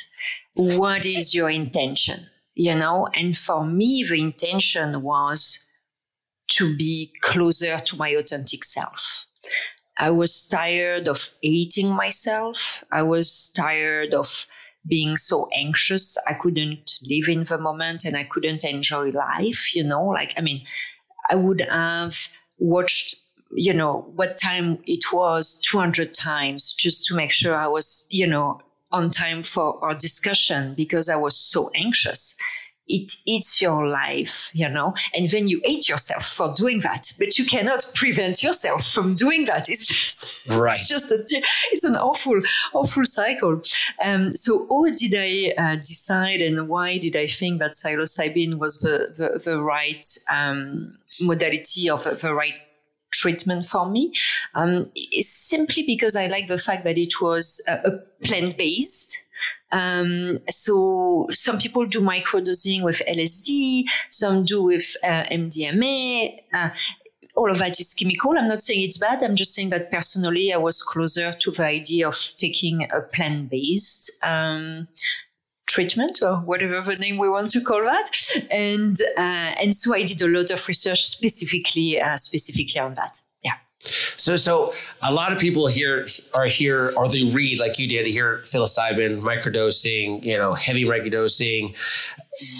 What 0.55 1.05
is 1.05 1.35
your 1.35 1.51
intention? 1.51 2.27
You 2.55 2.75
know, 2.75 3.09
and 3.15 3.37
for 3.37 3.67
me, 3.67 4.03
the 4.03 4.19
intention 4.19 5.03
was 5.03 5.67
to 6.49 6.75
be 6.77 7.13
closer 7.21 7.79
to 7.79 7.97
my 7.97 8.09
authentic 8.11 8.65
self. 8.65 9.27
I 9.99 10.11
was 10.11 10.49
tired 10.49 11.09
of 11.09 11.31
hating 11.43 11.91
myself. 11.91 12.85
I 12.93 13.03
was 13.03 13.51
tired 13.57 14.13
of 14.15 14.47
being 14.87 15.17
so 15.17 15.49
anxious. 15.55 16.17
I 16.27 16.35
couldn't 16.35 16.99
live 17.09 17.29
in 17.29 17.45
the 17.45 17.59
moment 17.59 18.05
and 18.05 18.17
I 18.17 18.25
couldn't 18.25 18.65
enjoy 18.65 19.11
life, 19.11 19.75
you 19.75 19.85
know, 19.85 20.05
like, 20.05 20.35
I 20.37 20.43
mean, 20.43 20.63
I 21.31 21.35
would 21.35 21.61
have 21.63 22.29
watched, 22.59 23.17
you 23.53 23.73
know, 23.73 24.13
what 24.15 24.39
time 24.39 24.79
it 24.87 25.05
was 25.13 25.61
200 25.63 26.15
times 26.15 26.73
just 26.73 27.07
to 27.07 27.15
make 27.15 27.33
sure 27.33 27.57
I 27.57 27.67
was, 27.67 28.07
you 28.11 28.27
know, 28.27 28.61
on 28.93 29.09
time 29.09 29.43
for 29.43 29.83
our 29.85 29.95
discussion 29.95 30.75
because 30.75 31.09
I 31.09 31.17
was 31.17 31.37
so 31.37 31.71
anxious. 31.75 32.37
It 32.89 33.13
eats 33.25 33.61
your 33.61 33.89
life, 33.89 34.51
you 34.55 34.69
know, 34.69 34.95
and 35.15 35.29
then 35.31 35.49
you 35.49 35.61
hate 35.65 35.89
yourself 35.89 36.29
for 36.29 36.55
doing 36.55 36.81
that, 36.81 37.13
but 37.19 37.37
you 37.39 37.45
cannot 37.45 37.85
prevent 37.95 38.43
yourself 38.43 38.87
from 38.87 39.15
doing 39.15 39.45
that. 39.47 39.69
It's 39.69 39.87
just, 39.87 40.49
right. 40.57 40.75
it's 40.75 40.89
just 40.89 41.11
a, 41.11 41.25
it's 41.73 41.85
an 41.85 41.97
awful, 41.97 42.41
awful 42.75 43.05
cycle. 43.05 43.61
Um, 44.05 44.33
so 44.33 44.67
how 44.69 44.85
did 44.95 45.15
I 45.17 45.53
uh, 45.61 45.77
decide 45.77 46.41
and 46.41 46.69
why 46.69 46.99
did 46.99 47.17
I 47.17 47.27
think 47.27 47.59
that 47.59 47.73
psilocybin 47.73 48.59
was 48.59 48.81
the, 48.81 49.13
the, 49.17 49.41
the 49.45 49.61
right 49.61 50.07
um, 50.33 50.97
modality 51.21 51.91
of 51.91 52.05
the 52.05 52.35
right 52.35 52.57
treatment 53.11 53.67
for 53.67 53.91
me? 53.91 54.13
Um, 54.55 54.85
it's 54.95 55.29
simply 55.29 55.83
because 55.83 56.15
I 56.15 56.29
like 56.29 56.47
the 56.47 56.59
fact 56.59 56.85
that 56.85 56.99
it 56.99 57.21
was 57.21 57.65
a, 57.69 57.75
a 57.85 57.99
plant-based 58.25 59.19
um, 59.77 60.37
so 60.49 61.27
some 61.31 61.59
people 61.59 61.87
do 61.87 62.01
microdosing 62.01 62.83
with 62.83 63.03
LSD, 63.09 63.85
some 64.11 64.45
do 64.45 64.63
with 64.63 64.97
uh, 65.05 65.25
MDMA. 65.25 66.39
Uh, 66.53 66.71
all 67.35 67.51
of 67.51 67.59
that 67.59 67.79
is 67.79 67.93
chemical. 67.93 68.33
I'm 68.39 68.49
not 68.49 68.63
saying 68.63 68.83
it's 68.83 68.97
bad. 68.97 69.23
I'm 69.23 69.37
just 69.37 69.55
saying 69.55 69.71
that 69.71 69.91
personally, 69.91 70.53
I 70.53 70.57
was 70.57 70.81
closer 70.81 71.33
to 71.33 71.51
the 71.51 71.65
idea 71.65 72.09
of 72.09 72.17
taking 72.39 72.89
a 72.91 73.03
plant-based 73.03 74.25
um, 74.25 74.89
treatment 75.67 76.23
or 76.23 76.37
whatever 76.37 76.81
the 76.95 77.01
name 77.01 77.19
we 77.19 77.29
want 77.29 77.51
to 77.51 77.61
call 77.61 77.83
that. 77.85 78.11
And 78.51 78.97
uh, 79.19 79.61
and 79.61 79.75
so 79.75 79.95
I 79.95 80.05
did 80.05 80.23
a 80.23 80.29
lot 80.29 80.51
of 80.51 80.67
research 80.67 81.05
specifically 81.05 82.01
uh, 82.01 82.17
specifically 82.17 82.81
on 82.81 82.95
that. 82.95 83.19
So, 83.87 84.37
so 84.37 84.75
a 85.03 85.13
lot 85.13 85.33
of 85.33 85.39
people 85.39 85.67
here 85.67 86.07
are 86.35 86.47
here, 86.47 86.93
or 86.97 87.09
they 87.09 87.25
read 87.25 87.61
like 87.61 87.79
you 87.79 87.89
did, 87.89 88.07
hear 88.07 88.41
psilocybin, 88.43 89.21
microdosing, 89.21 90.25
you 90.25 90.37
know, 90.37 90.55
heavy 90.55 90.85
microdosing. 90.85 91.75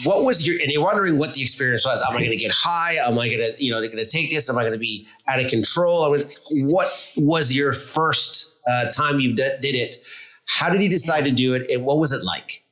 What 0.05 0.25
was 0.25 0.47
your, 0.47 0.61
and 0.61 0.71
you're 0.71 0.83
wondering 0.83 1.19
what 1.19 1.35
the 1.35 1.43
experience 1.43 1.85
was. 1.85 2.03
Am 2.03 2.17
I 2.17 2.19
going 2.19 2.31
to 2.31 2.37
get 2.37 2.51
high? 2.51 2.95
Am 2.95 3.19
I 3.19 3.29
going 3.29 3.41
to, 3.41 3.65
you 3.65 3.71
know, 3.71 3.81
going 3.81 3.97
to 3.99 4.07
take 4.07 4.31
this? 4.31 4.49
Am 4.49 4.57
I 4.57 4.63
going 4.63 4.73
to 4.73 4.79
be 4.79 5.07
out 5.29 5.41
of 5.41 5.51
control? 5.51 6.17
What 6.63 7.13
was 7.17 7.55
your 7.55 7.73
first 7.73 8.57
uh, 8.67 8.91
time 8.93 9.21
you 9.21 9.35
d- 9.35 9.57
did 9.61 9.75
it? 9.75 9.97
How 10.47 10.71
did 10.71 10.81
you 10.81 10.89
decide 10.89 11.25
to 11.25 11.31
do 11.31 11.55
it? 11.55 11.71
And 11.71 11.85
what 11.85 11.99
was 11.99 12.13
it 12.13 12.25
like? 12.25 12.65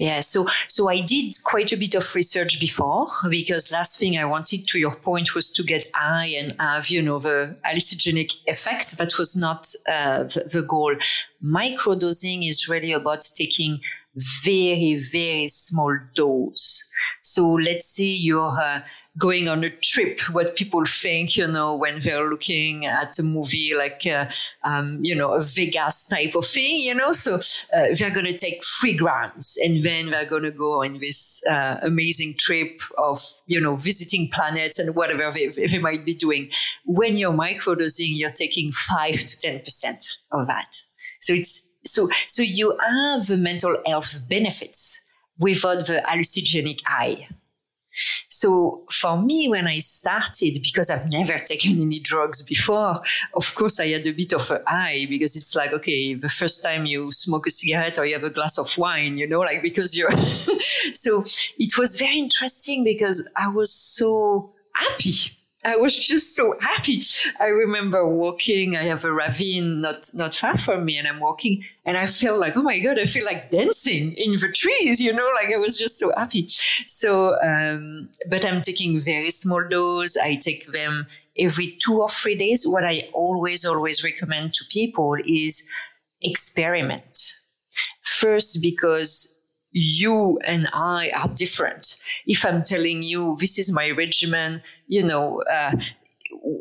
Yeah, 0.00 0.20
so 0.20 0.46
so 0.66 0.88
I 0.88 1.02
did 1.02 1.34
quite 1.44 1.72
a 1.72 1.76
bit 1.76 1.94
of 1.94 2.14
research 2.14 2.58
before 2.58 3.06
because 3.28 3.70
last 3.70 4.00
thing 4.00 4.16
I 4.16 4.24
wanted, 4.24 4.66
to 4.68 4.78
your 4.78 4.96
point, 4.96 5.34
was 5.34 5.52
to 5.52 5.62
get 5.62 5.84
high 5.94 6.28
and 6.40 6.56
have 6.58 6.88
you 6.88 7.02
know 7.02 7.18
the 7.18 7.54
hallucinogenic 7.66 8.32
effect. 8.46 8.96
That 8.96 9.18
was 9.18 9.36
not 9.36 9.70
uh, 9.86 10.22
the, 10.22 10.48
the 10.50 10.62
goal. 10.62 10.96
Microdosing 11.44 12.48
is 12.48 12.66
really 12.66 12.92
about 12.92 13.20
taking 13.36 13.80
very 14.16 15.00
very 15.12 15.48
small 15.48 15.96
dose. 16.14 16.90
So 17.22 17.52
let's 17.52 17.86
say 17.86 18.04
you're 18.04 18.60
uh, 18.60 18.80
going 19.18 19.48
on 19.48 19.64
a 19.64 19.70
trip, 19.70 20.20
what 20.32 20.56
people 20.56 20.84
think, 20.84 21.36
you 21.36 21.46
know, 21.46 21.76
when 21.76 22.00
they're 22.00 22.28
looking 22.28 22.86
at 22.86 23.18
a 23.18 23.22
movie 23.22 23.72
like, 23.76 24.06
uh, 24.06 24.26
um, 24.64 25.00
you 25.02 25.14
know, 25.14 25.34
a 25.34 25.40
Vegas 25.40 26.08
type 26.08 26.34
of 26.34 26.46
thing, 26.46 26.80
you 26.80 26.94
know. 26.94 27.12
So 27.12 27.36
uh, 27.36 27.86
they're 27.94 28.10
going 28.10 28.26
to 28.26 28.36
take 28.36 28.64
three 28.64 28.96
grams 28.96 29.56
and 29.64 29.82
then 29.82 30.10
they're 30.10 30.28
going 30.28 30.44
to 30.44 30.50
go 30.50 30.82
on 30.82 30.98
this 30.98 31.42
uh, 31.50 31.76
amazing 31.82 32.34
trip 32.38 32.80
of, 32.98 33.20
you 33.46 33.60
know, 33.60 33.76
visiting 33.76 34.30
planets 34.30 34.78
and 34.78 34.94
whatever 34.94 35.30
they, 35.32 35.48
they 35.48 35.78
might 35.78 36.04
be 36.06 36.14
doing. 36.14 36.50
When 36.84 37.16
you're 37.16 37.32
microdosing, 37.32 38.16
you're 38.16 38.30
taking 38.30 38.72
five 38.72 39.14
to 39.14 39.48
10% 39.48 40.16
of 40.32 40.46
that. 40.46 40.68
So 41.20 41.34
it's, 41.34 41.69
so, 41.90 42.08
so 42.26 42.42
you 42.42 42.76
have 42.80 43.26
the 43.26 43.36
mental 43.36 43.76
health 43.86 44.28
benefits 44.28 45.04
without 45.38 45.86
the 45.86 46.02
hallucinogenic 46.06 46.80
high. 46.84 47.28
So 48.28 48.84
for 48.90 49.20
me, 49.20 49.48
when 49.48 49.66
I 49.66 49.80
started, 49.80 50.60
because 50.62 50.90
I've 50.90 51.10
never 51.10 51.38
taken 51.38 51.80
any 51.80 51.98
drugs 51.98 52.42
before, 52.42 52.94
of 53.34 53.54
course 53.56 53.80
I 53.80 53.88
had 53.88 54.06
a 54.06 54.12
bit 54.12 54.32
of 54.32 54.48
a 54.50 54.62
high 54.66 55.06
because 55.08 55.34
it's 55.34 55.56
like, 55.56 55.72
okay, 55.72 56.14
the 56.14 56.28
first 56.28 56.62
time 56.62 56.86
you 56.86 57.10
smoke 57.10 57.48
a 57.48 57.50
cigarette 57.50 57.98
or 57.98 58.06
you 58.06 58.14
have 58.14 58.22
a 58.22 58.30
glass 58.30 58.58
of 58.58 58.76
wine, 58.78 59.18
you 59.18 59.26
know, 59.26 59.40
like 59.40 59.62
because 59.62 59.96
you're, 59.96 60.12
so 60.94 61.24
it 61.58 61.76
was 61.76 61.98
very 61.98 62.18
interesting 62.18 62.84
because 62.84 63.28
I 63.36 63.48
was 63.48 63.72
so 63.72 64.52
happy 64.74 65.36
I 65.62 65.76
was 65.76 65.98
just 65.98 66.34
so 66.34 66.56
happy. 66.60 67.02
I 67.38 67.46
remember 67.46 68.08
walking. 68.08 68.76
I 68.76 68.84
have 68.84 69.04
a 69.04 69.12
ravine 69.12 69.82
not 69.82 70.10
not 70.14 70.34
far 70.34 70.56
from 70.56 70.86
me, 70.86 70.96
and 70.96 71.06
I'm 71.06 71.20
walking, 71.20 71.64
and 71.84 71.98
I 71.98 72.06
feel 72.06 72.38
like, 72.40 72.56
oh 72.56 72.62
my 72.62 72.78
god, 72.78 72.98
I 72.98 73.04
feel 73.04 73.26
like 73.26 73.50
dancing 73.50 74.12
in 74.14 74.40
the 74.40 74.50
trees. 74.50 75.00
You 75.00 75.12
know, 75.12 75.28
like 75.34 75.52
I 75.54 75.58
was 75.58 75.78
just 75.78 75.98
so 75.98 76.12
happy. 76.16 76.46
So, 76.86 77.38
um, 77.42 78.08
but 78.30 78.44
I'm 78.44 78.62
taking 78.62 78.98
very 78.98 79.30
small 79.30 79.62
dose. 79.68 80.16
I 80.16 80.36
take 80.36 80.72
them 80.72 81.06
every 81.38 81.76
two 81.84 82.00
or 82.00 82.08
three 82.08 82.36
days. 82.36 82.66
What 82.66 82.84
I 82.84 83.10
always 83.12 83.66
always 83.66 84.02
recommend 84.02 84.54
to 84.54 84.64
people 84.70 85.16
is 85.26 85.68
experiment. 86.22 87.34
First, 88.02 88.62
because 88.62 89.39
you 89.72 90.38
and 90.44 90.66
I 90.74 91.10
are 91.10 91.28
different. 91.28 92.00
If 92.26 92.44
I'm 92.44 92.64
telling 92.64 93.02
you 93.02 93.36
this 93.38 93.58
is 93.58 93.72
my 93.72 93.90
regimen, 93.90 94.62
you 94.86 95.02
know, 95.02 95.42
uh, 95.50 95.72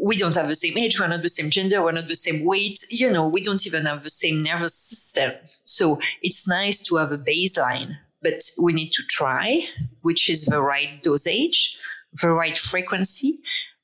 we 0.02 0.18
don't 0.18 0.36
have 0.36 0.48
the 0.48 0.56
same 0.56 0.78
age, 0.78 1.00
we're 1.00 1.08
not 1.08 1.22
the 1.22 1.30
same 1.30 1.50
gender, 1.50 1.82
we're 1.82 1.92
not 1.92 2.08
the 2.08 2.16
same 2.16 2.46
weight, 2.46 2.80
you 2.90 3.10
know, 3.10 3.28
we 3.28 3.42
don't 3.42 3.66
even 3.68 3.86
have 3.86 4.04
the 4.04 4.10
same 4.10 4.42
nervous 4.42 4.74
system. 4.74 5.32
So 5.66 6.00
it's 6.22 6.48
nice 6.48 6.84
to 6.88 6.98
have 6.98 7.12
a 7.12 7.18
baseline, 7.18 7.96
but 8.22 8.42
we 8.62 8.74
need 8.74 8.92
to 8.94 9.04
try 9.04 9.68
which 10.02 10.30
is 10.30 10.46
the 10.46 10.62
right 10.62 11.02
dosage, 11.04 11.78
the 12.14 12.30
right 12.30 12.58
frequency, 12.58 13.40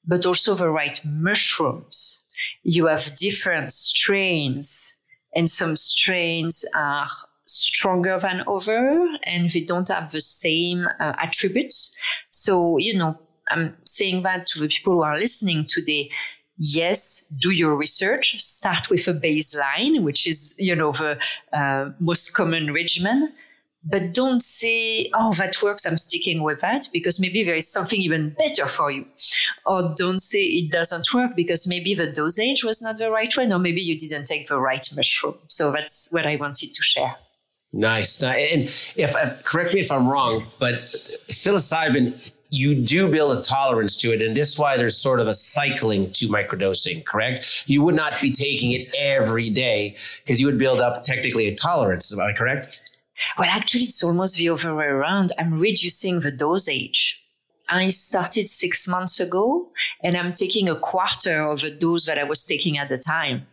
but 0.05 0.25
also 0.25 0.55
the 0.55 0.69
right 0.69 0.99
mushrooms. 1.05 2.23
You 2.63 2.87
have 2.87 3.15
different 3.15 3.71
strains, 3.71 4.95
and 5.33 5.49
some 5.49 5.75
strains 5.75 6.65
are 6.75 7.07
stronger 7.45 8.19
than 8.19 8.43
other 8.47 9.07
and 9.23 9.49
they 9.49 9.61
don't 9.61 9.89
have 9.89 10.11
the 10.11 10.21
same 10.21 10.87
uh, 10.99 11.13
attributes. 11.17 11.95
So, 12.29 12.77
you 12.77 12.97
know, 12.97 13.17
I'm 13.49 13.75
saying 13.83 14.23
that 14.23 14.45
to 14.47 14.59
the 14.59 14.67
people 14.67 14.93
who 14.93 15.03
are 15.03 15.17
listening 15.17 15.65
today. 15.67 16.09
Yes, 16.57 17.31
do 17.41 17.51
your 17.51 17.75
research. 17.75 18.35
Start 18.39 18.89
with 18.89 19.07
a 19.07 19.13
baseline, 19.13 20.03
which 20.03 20.25
is, 20.25 20.55
you 20.57 20.75
know, 20.75 20.93
the 20.93 21.19
uh, 21.53 21.91
most 21.99 22.33
common 22.33 22.73
regimen. 22.73 23.33
But 23.87 24.13
don't 24.13 24.41
say, 24.41 25.11
oh, 25.13 25.33
that 25.33 25.61
works, 25.61 25.85
I'm 25.85 25.99
sticking 25.99 26.41
with 26.41 26.61
that, 26.61 26.87
because 26.91 27.19
maybe 27.19 27.43
there 27.43 27.53
is 27.53 27.67
something 27.67 28.01
even 28.01 28.31
better 28.31 28.67
for 28.67 28.89
you. 28.89 29.05
Or 29.63 29.93
don't 29.95 30.19
say 30.19 30.43
it 30.43 30.71
doesn't 30.71 31.13
work 31.13 31.35
because 31.35 31.67
maybe 31.67 31.93
the 31.93 32.11
dosage 32.11 32.63
was 32.63 32.81
not 32.81 32.97
the 32.97 33.11
right 33.11 33.35
one, 33.37 33.53
or 33.53 33.59
maybe 33.59 33.81
you 33.81 33.95
didn't 33.95 34.25
take 34.25 34.47
the 34.47 34.59
right 34.59 34.87
mushroom. 34.95 35.35
So 35.49 35.71
that's 35.71 36.07
what 36.11 36.25
I 36.25 36.35
wanted 36.37 36.73
to 36.73 36.81
share. 36.81 37.15
Nice. 37.75 38.23
And 38.23 38.63
if 38.95 39.43
correct 39.43 39.73
me 39.73 39.81
if 39.81 39.91
I'm 39.91 40.07
wrong, 40.07 40.45
but 40.59 40.75
psilocybin, 40.75 42.17
you 42.49 42.81
do 42.81 43.11
build 43.11 43.37
a 43.37 43.41
tolerance 43.41 43.97
to 43.97 44.13
it, 44.13 44.21
and 44.21 44.35
this 44.35 44.53
is 44.53 44.59
why 44.59 44.77
there's 44.77 44.95
sort 44.95 45.19
of 45.19 45.27
a 45.27 45.33
cycling 45.33 46.09
to 46.13 46.29
microdosing. 46.29 47.03
Correct? 47.03 47.65
You 47.67 47.83
would 47.83 47.95
not 47.95 48.13
be 48.21 48.31
taking 48.31 48.71
it 48.71 48.87
every 48.97 49.49
day 49.49 49.89
because 50.23 50.39
you 50.39 50.45
would 50.45 50.57
build 50.57 50.79
up 50.79 51.03
technically 51.03 51.47
a 51.47 51.55
tolerance. 51.55 52.13
Am 52.13 52.21
I 52.21 52.31
correct? 52.31 52.79
Well, 53.37 53.49
actually, 53.51 53.83
it's 53.83 54.01
almost 54.01 54.37
the 54.37 54.47
other 54.47 54.73
way 54.73 54.85
around. 54.85 55.31
I'm 55.37 55.59
reducing 55.59 56.21
the 56.21 56.31
dosage. 56.31 57.21
I 57.67 57.89
started 57.89 58.47
six 58.47 58.87
months 58.87 59.19
ago, 59.19 59.67
and 60.01 60.15
I'm 60.15 60.31
taking 60.31 60.69
a 60.69 60.79
quarter 60.79 61.41
of 61.41 61.59
the 61.59 61.71
dose 61.71 62.05
that 62.05 62.17
I 62.17 62.23
was 62.23 62.45
taking 62.45 62.77
at 62.77 62.87
the 62.87 62.97
time. 62.97 63.47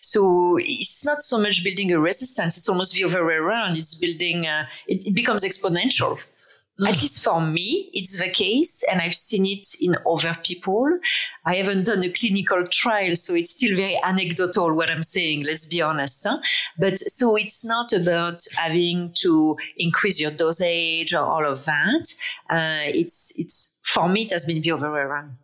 So 0.00 0.58
it's 0.60 1.04
not 1.04 1.22
so 1.22 1.38
much 1.38 1.64
building 1.64 1.92
a 1.92 2.00
resistance; 2.00 2.56
it's 2.56 2.68
almost 2.68 2.94
the 2.94 3.04
other 3.04 3.24
way 3.24 3.34
around. 3.34 3.76
It's 3.76 3.98
building. 3.98 4.46
Uh, 4.46 4.66
it, 4.86 5.06
it 5.06 5.14
becomes 5.14 5.44
exponential. 5.44 6.18
At 6.80 7.00
least 7.00 7.22
for 7.22 7.40
me, 7.40 7.90
it's 7.92 8.18
the 8.18 8.30
case, 8.30 8.82
and 8.90 9.00
I've 9.00 9.14
seen 9.14 9.44
it 9.44 9.66
in 9.80 9.94
other 10.10 10.36
people. 10.42 10.98
I 11.44 11.56
haven't 11.56 11.84
done 11.86 12.02
a 12.02 12.08
clinical 12.10 12.66
trial, 12.66 13.14
so 13.14 13.34
it's 13.34 13.52
still 13.52 13.76
very 13.76 14.00
anecdotal 14.02 14.72
what 14.74 14.88
I'm 14.88 15.02
saying, 15.02 15.44
let's 15.44 15.68
be 15.68 15.82
honest. 15.82 16.26
Huh? 16.26 16.38
But 16.78 16.98
so 16.98 17.36
it's 17.36 17.64
not 17.64 17.92
about 17.92 18.42
having 18.56 19.12
to 19.16 19.56
increase 19.76 20.18
your 20.18 20.30
dosage 20.30 21.12
or 21.14 21.20
all 21.20 21.46
of 21.46 21.66
that. 21.66 22.04
Uh, 22.50 22.84
it's, 22.86 23.38
it's, 23.38 23.78
for 23.84 24.08
me, 24.08 24.22
it 24.22 24.32
has 24.32 24.46
been 24.46 24.62
the 24.62 24.72
other 24.72 24.90
way 24.90 25.00
around. 25.00 25.36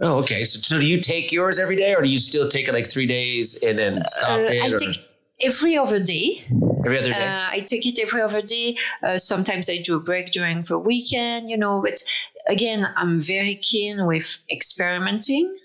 Oh, 0.00 0.18
okay. 0.18 0.44
So, 0.44 0.60
so 0.60 0.80
do 0.80 0.86
you 0.86 1.00
take 1.00 1.32
yours 1.32 1.58
every 1.58 1.76
day, 1.76 1.94
or 1.94 2.02
do 2.02 2.10
you 2.10 2.18
still 2.18 2.48
take 2.48 2.68
it 2.68 2.72
like 2.72 2.90
three 2.90 3.06
days 3.06 3.58
and 3.62 3.78
then 3.78 4.02
stop 4.06 4.30
uh, 4.30 4.42
it? 4.42 4.62
I 4.62 4.74
or? 4.74 4.78
take 4.78 4.96
every 5.40 5.76
other 5.76 5.98
day. 5.98 6.44
Every 6.84 6.98
other 6.98 7.12
day. 7.12 7.26
Uh, 7.26 7.48
I 7.50 7.60
take 7.60 7.86
it 7.86 7.98
every 8.00 8.22
other 8.22 8.42
day. 8.42 8.76
Uh, 9.02 9.18
sometimes 9.18 9.68
I 9.68 9.82
do 9.82 9.96
a 9.96 10.00
break 10.00 10.32
during 10.32 10.62
the 10.62 10.78
weekend, 10.78 11.50
you 11.50 11.56
know. 11.56 11.82
But 11.82 12.00
again, 12.46 12.88
I'm 12.96 13.20
very 13.20 13.56
keen 13.56 14.06
with 14.06 14.42
experimenting, 14.50 15.56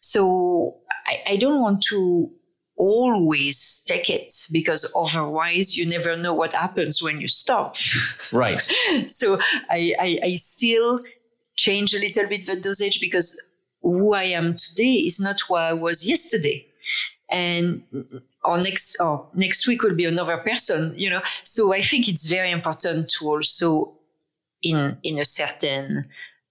so 0.00 0.76
I, 1.06 1.32
I 1.32 1.36
don't 1.36 1.60
want 1.60 1.82
to 1.90 2.30
always 2.76 3.84
take 3.86 4.10
it 4.10 4.32
because 4.50 4.92
otherwise 4.96 5.76
you 5.76 5.86
never 5.86 6.16
know 6.16 6.34
what 6.34 6.52
happens 6.52 7.02
when 7.02 7.20
you 7.20 7.28
stop. 7.28 7.76
Right. 8.32 8.58
so 9.06 9.38
I, 9.70 9.94
I, 10.00 10.18
I 10.24 10.30
still 10.30 11.00
change 11.56 11.94
a 11.94 11.98
little 11.98 12.26
bit 12.26 12.46
the 12.46 12.56
dosage 12.56 13.00
because 13.00 13.40
who 13.84 14.14
I 14.14 14.24
am 14.24 14.54
today 14.54 14.94
is 14.94 15.20
not 15.20 15.40
who 15.46 15.54
I 15.54 15.72
was 15.72 16.08
yesterday. 16.08 16.66
And 17.30 17.82
or 18.44 18.58
next 18.58 19.00
or 19.00 19.26
next 19.34 19.66
week 19.66 19.82
will 19.82 19.94
be 19.94 20.04
another 20.04 20.36
person, 20.38 20.92
you 20.94 21.08
know. 21.08 21.22
So 21.24 21.72
I 21.72 21.80
think 21.80 22.08
it's 22.08 22.26
very 22.28 22.50
important 22.50 23.08
to 23.18 23.26
also 23.26 23.94
in 24.62 24.96
in 25.02 25.18
a 25.18 25.24
certain 25.24 26.06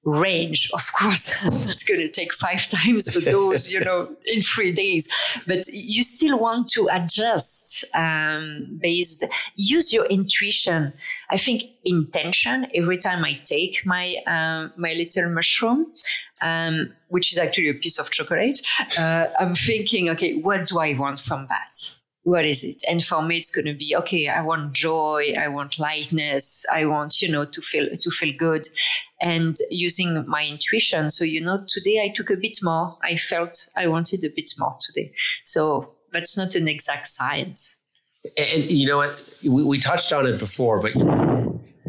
range. 0.06 0.70
Of 0.74 0.92
course, 0.94 1.40
that's 1.66 1.84
going 1.84 2.00
to 2.00 2.10
take 2.10 2.34
five 2.34 2.68
times 2.70 3.06
the 3.06 3.22
dose, 3.22 3.70
you 3.70 3.80
know, 3.80 4.10
in 4.26 4.42
three 4.42 4.72
days. 4.72 5.12
But 5.48 5.66
you 5.72 6.04
still 6.04 6.40
want 6.40 6.70
to 6.70 6.90
adjust 6.92 7.86
um, 7.96 8.80
based. 8.82 9.26
Use 9.56 9.94
your 9.94 10.06
intuition. 10.06 10.94
I 11.30 11.38
think 11.38 11.64
intention. 11.86 12.68
Every 12.74 12.98
time 12.98 13.24
I 13.24 13.40
take 13.46 13.86
my 13.86 14.16
um, 14.28 14.74
my 14.78 14.94
little 14.94 15.30
mushroom, 15.30 15.94
um, 16.44 16.94
which 17.10 17.32
is 17.32 17.40
actually 17.40 17.70
a 17.70 17.74
piece 17.74 18.00
of 18.00 18.12
chocolate, 18.12 18.60
uh, 19.00 19.28
I'm 19.40 19.56
thinking, 19.56 20.10
okay, 20.10 20.36
what 20.36 20.68
do 20.68 20.80
I 20.80 20.94
want 20.94 21.20
from 21.20 21.48
that? 21.48 21.96
what 22.24 22.46
is 22.46 22.64
it? 22.64 22.82
And 22.90 23.04
for 23.04 23.22
me, 23.22 23.38
it's 23.38 23.54
going 23.54 23.66
to 23.66 23.74
be 23.74 23.96
okay. 23.98 24.30
I 24.30 24.42
want 24.42 24.74
joy. 24.74 25.34
I 25.38 25.50
want 25.50 25.78
lightness. 25.78 26.66
I 26.74 26.86
want 26.86 27.22
you 27.22 27.30
know 27.30 27.46
to 27.46 27.62
feel 27.62 27.90
to 27.96 28.10
feel 28.10 28.34
good, 28.38 28.68
and 29.22 29.56
using 29.70 30.26
my 30.28 30.46
intuition. 30.46 31.10
So 31.10 31.26
you 31.26 31.42
know, 31.42 31.64
today 31.68 32.02
I 32.02 32.10
took 32.10 32.30
a 32.30 32.38
bit 32.38 32.58
more. 32.64 32.98
I 33.04 33.18
felt 33.18 33.68
I 33.76 33.88
wanted 33.88 34.24
a 34.24 34.30
bit 34.30 34.52
more 34.58 34.78
today. 34.80 35.12
So 35.44 35.96
that's 36.12 36.38
not 36.38 36.56
an 36.56 36.68
exact 36.68 37.08
science. 37.08 37.78
And 38.38 38.64
you 38.64 38.88
know 38.88 38.98
what? 38.98 39.22
We, 39.44 39.64
we 39.64 39.78
touched 39.80 40.14
on 40.14 40.26
it 40.26 40.40
before, 40.40 40.80
but 40.80 40.94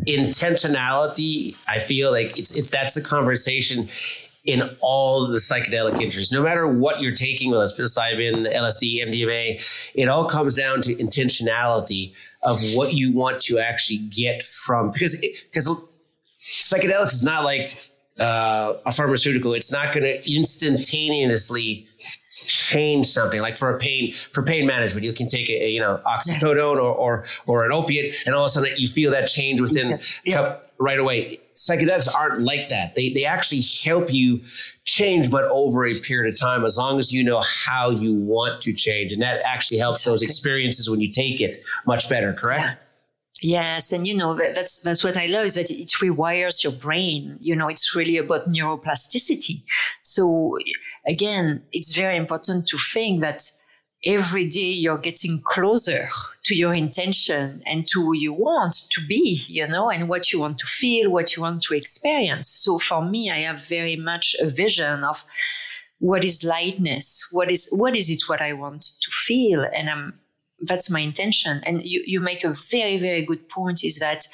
intentionality. 0.05 1.57
I 1.69 1.79
feel 1.79 2.11
like 2.11 2.37
it's 2.37 2.57
it's 2.57 2.71
that's 2.71 2.95
the 2.95 3.03
conversation 3.03 3.87
in 4.45 4.77
all 4.81 5.27
the 5.27 5.39
psychedelic 5.39 6.01
injuries, 6.01 6.31
no 6.31 6.43
matter 6.43 6.69
what 6.69 7.01
you're 7.01 7.15
taking, 7.15 7.51
whether 7.51 7.65
it's 7.65 7.81
psilocybin, 7.81 8.53
LSD, 8.55 9.05
MDMA, 9.07 9.93
it 9.95 10.09
all 10.09 10.29
comes 10.29 10.55
down 10.55 10.83
to 10.83 10.95
intentionality 10.97 12.13
of 12.43 12.59
what 12.75 12.93
you 12.93 13.11
want 13.13 13.41
to 13.41 13.59
actually 13.59 13.99
get 13.99 14.43
from 14.43 14.91
because 14.91 15.19
because 15.21 15.67
psychedelics 16.43 17.15
is 17.15 17.25
not 17.25 17.43
like 17.43 17.91
uh, 18.21 18.75
a 18.85 18.93
pharmaceutical. 18.93 19.55
It's 19.55 19.73
not 19.73 19.95
going 19.95 20.05
to 20.05 20.31
instantaneously 20.31 21.89
change 22.47 23.07
something 23.07 23.41
like 23.41 23.57
for 23.57 23.75
a 23.75 23.79
pain 23.79 24.13
for 24.13 24.43
pain 24.43 24.67
management 24.67 25.07
you 25.07 25.13
can 25.15 25.29
take 25.29 25.49
a, 25.49 25.65
a 25.65 25.71
you 25.71 25.81
know 25.81 25.99
oxycodone 26.07 26.77
or, 26.77 26.95
or 26.95 27.25
or 27.47 27.65
an 27.65 27.73
opiate 27.73 28.15
and 28.27 28.35
all 28.35 28.43
of 28.43 28.47
a 28.47 28.49
sudden 28.51 28.71
you 28.77 28.87
feel 28.87 29.11
that 29.11 29.27
change 29.27 29.61
within 29.61 29.99
yeah. 30.25 30.57
right 30.79 30.99
away 30.99 31.41
psychedelics 31.69 32.09
aren't 32.15 32.43
like 32.43 32.69
that 32.69 32.95
they 32.95 33.11
they 33.11 33.25
actually 33.25 33.63
help 33.85 34.13
you 34.13 34.41
change 34.85 35.31
but 35.31 35.45
over 35.51 35.87
a 35.87 35.95
period 36.01 36.33
of 36.33 36.39
time 36.39 36.65
as 36.65 36.77
long 36.77 36.99
as 36.99 37.13
you 37.13 37.23
know 37.23 37.43
how 37.67 37.91
you 37.91 38.15
want 38.15 38.61
to 38.61 38.73
change 38.73 39.13
and 39.13 39.23
that 39.23 39.41
actually 39.45 39.79
helps 39.79 40.05
those 40.05 40.23
experiences 40.23 40.91
when 40.91 41.01
you 41.01 41.11
take 41.11 41.41
it 41.41 41.65
much 41.87 42.09
better 42.09 42.33
correct 42.33 42.81
yeah. 42.81 42.89
Yes, 43.43 43.93
and 43.93 44.07
you 44.07 44.17
know 44.17 44.35
that's 44.35 44.83
that's 44.83 45.05
what 45.05 45.19
I 45.19 45.27
love 45.27 45.45
is 45.45 45.55
that 45.57 45.71
it 45.71 45.91
rewires 46.01 46.65
your 46.65 46.73
brain. 46.73 47.37
You 47.41 47.55
know, 47.55 47.69
it's 47.69 47.95
really 47.95 48.17
about 48.17 48.49
neuroplasticity. 48.49 49.63
So 50.03 50.57
again, 51.07 51.63
it's 51.73 51.95
very 51.95 52.17
important 52.17 52.69
to 52.69 52.79
think 52.79 53.21
that 53.21 53.43
every 54.07 54.49
day 54.49 54.71
you're 54.71 54.99
getting 54.99 55.41
closer 55.43 56.11
to 56.45 56.55
your 56.55 56.75
intention 56.75 57.63
and 57.67 57.89
to 57.89 58.03
who 58.03 58.15
you 58.15 58.33
want 58.33 58.75
to 58.91 59.07
be, 59.07 59.43
you 59.49 59.67
know, 59.67 59.91
and 59.91 60.09
what 60.09 60.33
you 60.33 60.41
want 60.41 60.59
to 60.59 60.67
feel, 60.67 61.11
what 61.11 61.37
you 61.37 61.43
want 61.43 61.63
to 61.63 61.75
experience. 61.75 62.49
So 62.49 62.79
for 62.79 63.03
me, 63.03 63.31
I 63.31 63.43
have 63.43 63.67
very 63.67 63.97
much 63.97 64.37
a 64.41 64.47
vision 64.47 65.05
of 65.05 65.25
what 65.99 66.25
is 66.25 66.45
lightness, 66.45 67.29
what 67.33 67.51
is 67.51 67.73
what 67.73 67.97
is 67.97 68.11
it 68.11 68.23
what 68.27 68.43
I 68.43 68.53
want 68.53 68.83
to 68.83 69.11
feel, 69.11 69.65
and 69.75 69.89
I'm 69.89 70.13
that's 70.61 70.91
my 70.91 71.01
intention. 71.01 71.61
And 71.67 71.83
you, 71.83 72.03
you 72.07 72.21
make 72.21 72.45
a 72.45 72.55
very, 72.71 72.99
very 72.99 73.23
good 73.23 73.49
point 73.49 73.85
is 73.85 73.99
that 73.99 74.25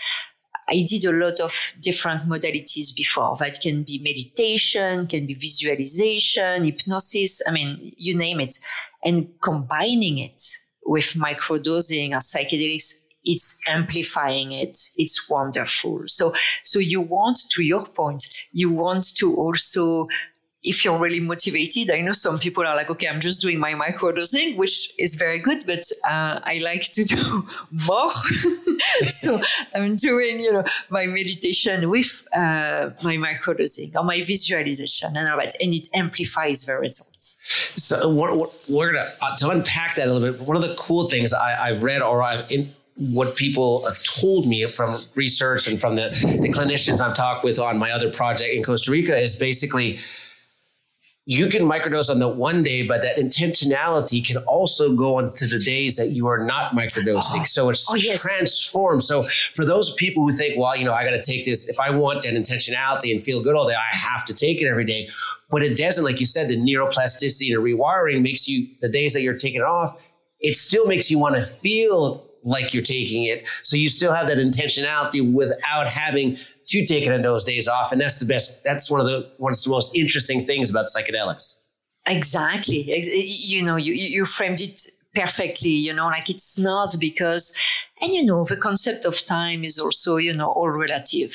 I 0.70 0.86
did 0.88 1.04
a 1.04 1.12
lot 1.12 1.40
of 1.40 1.74
different 1.80 2.28
modalities 2.28 2.94
before. 2.94 3.36
That 3.38 3.58
can 3.60 3.82
be 3.82 4.00
meditation, 4.04 5.08
can 5.08 5.26
be 5.26 5.34
visualization, 5.34 6.64
hypnosis. 6.64 7.42
I 7.46 7.50
mean, 7.50 7.92
you 7.96 8.16
name 8.16 8.40
it. 8.40 8.54
And 9.04 9.28
combining 9.40 10.18
it 10.18 10.40
with 10.86 11.14
microdosing 11.14 12.12
or 12.12 12.18
psychedelics, 12.18 13.04
it's 13.24 13.60
amplifying 13.68 14.52
it. 14.52 14.78
It's 14.96 15.28
wonderful. 15.28 16.02
So, 16.06 16.32
so 16.64 16.78
you 16.78 17.00
want, 17.00 17.38
to 17.52 17.62
your 17.62 17.84
point, 17.86 18.24
you 18.52 18.70
want 18.70 19.14
to 19.16 19.34
also 19.34 20.08
if 20.62 20.84
you're 20.84 20.98
really 20.98 21.20
motivated, 21.20 21.90
I 21.90 22.02
know 22.02 22.12
some 22.12 22.38
people 22.38 22.66
are 22.66 22.76
like, 22.76 22.90
okay, 22.90 23.08
I'm 23.08 23.20
just 23.20 23.40
doing 23.40 23.58
my 23.58 23.72
microdosing, 23.72 24.56
which 24.58 24.92
is 24.98 25.14
very 25.14 25.38
good, 25.38 25.64
but 25.66 25.84
uh, 26.06 26.40
I 26.44 26.60
like 26.62 26.82
to 26.92 27.04
do 27.04 27.48
more. 27.88 28.10
so 29.00 29.38
I'm 29.74 29.96
doing, 29.96 30.40
you 30.40 30.52
know, 30.52 30.64
my 30.90 31.06
meditation 31.06 31.88
with 31.88 32.26
uh, 32.34 32.90
my 33.02 33.16
microdosing 33.16 33.96
or 33.96 34.04
my 34.04 34.22
visualization 34.22 35.16
and 35.16 35.28
all 35.30 35.38
that, 35.38 35.54
and 35.62 35.72
it 35.72 35.88
amplifies 35.94 36.66
the 36.66 36.74
results. 36.74 37.40
So 37.76 38.10
we're, 38.10 38.46
we're 38.68 38.92
gonna 38.92 39.08
uh, 39.22 39.36
to 39.38 39.48
unpack 39.48 39.94
that 39.94 40.08
a 40.08 40.12
little 40.12 40.32
bit. 40.32 40.46
One 40.46 40.56
of 40.56 40.62
the 40.62 40.74
cool 40.78 41.08
things 41.08 41.32
I, 41.32 41.68
have 41.68 41.82
read 41.82 42.02
or 42.02 42.22
I've 42.22 42.50
in, 42.50 42.74
what 42.96 43.34
people 43.34 43.82
have 43.86 44.02
told 44.02 44.46
me 44.46 44.66
from 44.66 44.94
research 45.14 45.66
and 45.66 45.80
from 45.80 45.96
the, 45.96 46.10
the 46.42 46.50
clinicians 46.50 47.00
I've 47.00 47.16
talked 47.16 47.44
with 47.44 47.58
on 47.58 47.78
my 47.78 47.92
other 47.92 48.12
project 48.12 48.52
in 48.52 48.62
Costa 48.62 48.90
Rica 48.90 49.16
is 49.16 49.36
basically 49.36 49.98
you 51.26 51.48
can 51.48 51.62
microdose 51.62 52.10
on 52.10 52.18
the 52.18 52.28
one 52.28 52.62
day, 52.62 52.86
but 52.86 53.02
that 53.02 53.16
intentionality 53.16 54.24
can 54.24 54.38
also 54.38 54.94
go 54.94 55.18
into 55.18 55.46
the 55.46 55.58
days 55.58 55.96
that 55.96 56.08
you 56.08 56.26
are 56.26 56.44
not 56.44 56.72
microdosing. 56.72 57.40
Oh, 57.40 57.44
so 57.44 57.68
it's 57.68 57.90
oh, 57.90 57.94
yes. 57.94 58.22
transformed. 58.22 59.02
So 59.02 59.22
for 59.54 59.64
those 59.64 59.94
people 59.94 60.22
who 60.22 60.34
think, 60.34 60.58
well, 60.58 60.74
you 60.76 60.84
know, 60.84 60.94
I 60.94 61.04
got 61.04 61.10
to 61.10 61.22
take 61.22 61.44
this, 61.44 61.68
if 61.68 61.78
I 61.78 61.90
want 61.90 62.22
that 62.22 62.34
intentionality 62.34 63.12
and 63.12 63.22
feel 63.22 63.42
good 63.42 63.54
all 63.54 63.68
day, 63.68 63.74
I 63.74 63.94
have 63.94 64.24
to 64.24 64.34
take 64.34 64.62
it 64.62 64.66
every 64.66 64.84
day. 64.84 65.08
But 65.50 65.62
it 65.62 65.76
doesn't, 65.76 66.04
like 66.04 66.20
you 66.20 66.26
said, 66.26 66.48
the 66.48 66.56
neuroplasticity 66.56 67.54
and 67.54 67.62
rewiring 67.62 68.22
makes 68.22 68.48
you, 68.48 68.68
the 68.80 68.88
days 68.88 69.12
that 69.12 69.22
you're 69.22 69.38
taking 69.38 69.60
it 69.60 69.64
off, 69.64 69.92
it 70.40 70.56
still 70.56 70.86
makes 70.86 71.10
you 71.10 71.18
want 71.18 71.36
to 71.36 71.42
feel 71.42 72.26
like 72.42 72.72
you're 72.72 72.82
taking 72.82 73.24
it. 73.24 73.46
So 73.46 73.76
you 73.76 73.88
still 73.88 74.12
have 74.12 74.26
that 74.28 74.38
intentionality 74.38 75.32
without 75.32 75.86
having 75.86 76.38
to 76.70 76.86
take 76.86 77.06
it 77.06 77.12
on 77.12 77.22
those 77.22 77.44
days 77.44 77.68
off. 77.68 77.92
And 77.92 78.00
that's 78.00 78.18
the 78.20 78.26
best, 78.26 78.64
that's 78.64 78.90
one 78.90 79.00
of 79.00 79.06
the, 79.06 79.30
one 79.38 79.52
of 79.52 79.62
the 79.62 79.70
most 79.70 79.94
interesting 79.94 80.46
things 80.46 80.70
about 80.70 80.86
psychedelics. 80.86 81.60
Exactly. 82.06 82.82
You 82.82 83.62
know, 83.62 83.76
you, 83.76 83.92
you 83.92 84.24
framed 84.24 84.60
it 84.60 84.80
perfectly, 85.14 85.70
you 85.70 85.92
know, 85.92 86.06
like 86.06 86.30
it's 86.30 86.58
not 86.58 86.96
because, 86.98 87.58
and 88.00 88.12
you 88.12 88.24
know, 88.24 88.44
the 88.44 88.56
concept 88.56 89.04
of 89.04 89.26
time 89.26 89.64
is 89.64 89.78
also, 89.78 90.16
you 90.16 90.32
know, 90.32 90.50
all 90.50 90.70
relative. 90.70 91.34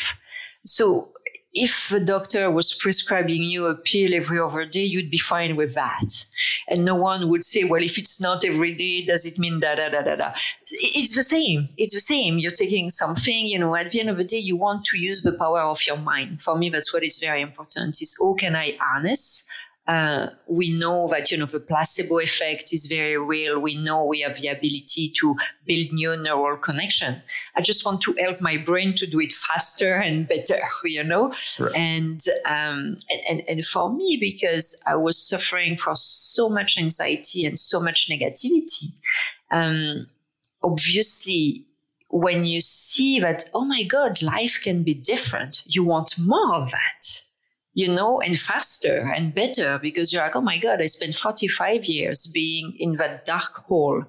So 0.65 1.09
if 1.55 1.87
the 1.89 2.01
doctor 2.01 2.51
was 2.51 2.73
prescribing 2.73 3.43
you 3.43 3.65
a 3.67 3.75
pill 3.75 4.13
every 4.13 4.39
other 4.39 4.65
day, 4.65 4.83
you'd 4.83 5.09
be 5.09 5.17
fine 5.17 5.55
with 5.55 5.73
that. 5.73 6.25
And 6.67 6.83
no 6.83 6.95
one 6.95 7.29
would 7.29 7.45
say, 7.45 7.63
well, 7.63 7.81
if 7.81 7.97
it's 7.97 8.19
not 8.19 8.43
every 8.43 8.75
day, 8.75 9.05
does 9.05 9.25
it 9.25 9.39
mean 9.39 9.61
da 9.61 9.75
da 9.75 9.87
da 9.87 10.01
da 10.01 10.17
da? 10.17 10.33
It's 10.69 11.15
the 11.15 11.23
same. 11.23 11.69
It's 11.77 11.93
the 11.93 12.01
same. 12.01 12.37
You're 12.39 12.51
taking 12.51 12.89
something, 12.89 13.47
you 13.47 13.57
know, 13.57 13.73
at 13.73 13.91
the 13.91 14.01
end 14.01 14.09
of 14.09 14.17
the 14.17 14.25
day, 14.25 14.37
you 14.37 14.57
want 14.57 14.83
to 14.87 14.99
use 14.99 15.21
the 15.21 15.31
power 15.31 15.61
of 15.61 15.79
your 15.87 15.97
mind. 15.97 16.41
For 16.41 16.57
me, 16.57 16.69
that's 16.69 16.93
what 16.93 17.03
is 17.03 17.19
very 17.19 17.41
important 17.41 18.01
is 18.01 18.17
how 18.21 18.33
can 18.33 18.55
I 18.55 18.77
harness 18.79 19.47
uh, 19.87 20.27
we 20.47 20.71
know 20.71 21.07
that 21.09 21.29
you 21.29 21.37
know 21.37 21.45
the 21.45 21.59
placebo 21.59 22.19
effect 22.19 22.73
is 22.73 22.87
very 22.87 23.17
real. 23.17 23.59
We 23.59 23.75
know 23.75 24.05
we 24.05 24.21
have 24.21 24.41
the 24.41 24.47
ability 24.47 25.13
to 25.19 25.35
build 25.65 25.91
new 25.91 26.17
neural 26.17 26.57
connection. 26.57 27.21
I 27.55 27.61
just 27.61 27.85
want 27.85 28.01
to 28.01 28.13
help 28.13 28.41
my 28.41 28.57
brain 28.57 28.93
to 28.95 29.05
do 29.05 29.19
it 29.19 29.31
faster 29.31 29.95
and 29.95 30.27
better, 30.27 30.59
you 30.83 31.03
know. 31.03 31.31
And, 31.75 32.19
um, 32.47 32.97
and 33.29 33.43
and 33.47 33.65
for 33.65 33.93
me, 33.93 34.17
because 34.19 34.81
I 34.87 34.95
was 34.95 35.17
suffering 35.17 35.77
for 35.77 35.95
so 35.95 36.49
much 36.49 36.79
anxiety 36.79 37.45
and 37.45 37.59
so 37.59 37.79
much 37.79 38.09
negativity, 38.09 38.91
um, 39.51 40.07
obviously 40.63 41.65
when 42.09 42.45
you 42.45 42.61
see 42.61 43.19
that, 43.19 43.43
oh 43.53 43.65
my 43.65 43.83
God, 43.83 44.21
life 44.21 44.61
can 44.63 44.83
be 44.83 44.93
different, 44.93 45.63
you 45.65 45.83
want 45.83 46.17
more 46.17 46.55
of 46.55 46.71
that 46.71 47.25
you 47.75 47.89
know, 47.89 48.21
and 48.21 48.39
faster 48.39 49.11
and 49.15 49.35
better 49.35 49.77
because 49.79 50.11
you're 50.11 50.23
like, 50.23 50.35
oh 50.35 50.41
my 50.41 50.57
God, 50.57 50.81
I 50.81 50.85
spent 50.85 51.15
45 51.15 51.85
years 51.85 52.31
being 52.33 52.73
in 52.79 52.95
that 52.95 53.25
dark 53.25 53.65
hole. 53.67 54.05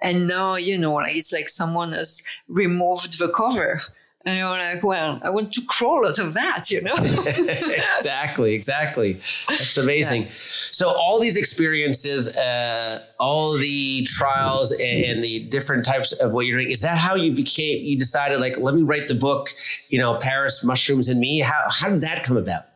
And 0.00 0.28
now, 0.28 0.54
you 0.54 0.78
know, 0.78 0.98
it's 1.00 1.32
like 1.32 1.48
someone 1.48 1.92
has 1.92 2.22
removed 2.48 3.18
the 3.18 3.28
cover 3.28 3.80
And 4.24 4.38
you're 4.38 4.48
like, 4.50 4.82
well, 4.84 5.18
I 5.24 5.30
want 5.30 5.52
to 5.54 5.62
crawl 5.66 6.06
out 6.06 6.18
of 6.18 6.34
that, 6.34 6.70
you 6.70 6.82
know? 6.82 6.94
exactly, 6.98 8.54
exactly. 8.54 9.14
That's 9.48 9.76
amazing. 9.78 10.22
Yeah. 10.22 10.28
So, 10.72 10.90
all 10.90 11.18
these 11.18 11.36
experiences, 11.36 12.28
uh, 12.28 13.02
all 13.18 13.56
the 13.56 14.04
trials 14.04 14.72
and 14.72 15.24
the 15.24 15.40
different 15.48 15.86
types 15.86 16.12
of 16.12 16.32
what 16.32 16.44
you're 16.46 16.58
doing, 16.58 16.70
is 16.70 16.82
that 16.82 16.98
how 16.98 17.14
you 17.14 17.32
became, 17.32 17.82
you 17.82 17.98
decided, 17.98 18.40
like, 18.40 18.58
let 18.58 18.74
me 18.74 18.82
write 18.82 19.08
the 19.08 19.14
book, 19.14 19.48
you 19.88 19.98
know, 19.98 20.14
Paris, 20.16 20.62
Mushrooms, 20.64 21.08
and 21.08 21.18
Me? 21.18 21.40
How, 21.40 21.64
how 21.70 21.88
did 21.88 22.02
that 22.02 22.22
come 22.22 22.36
about? 22.36 22.69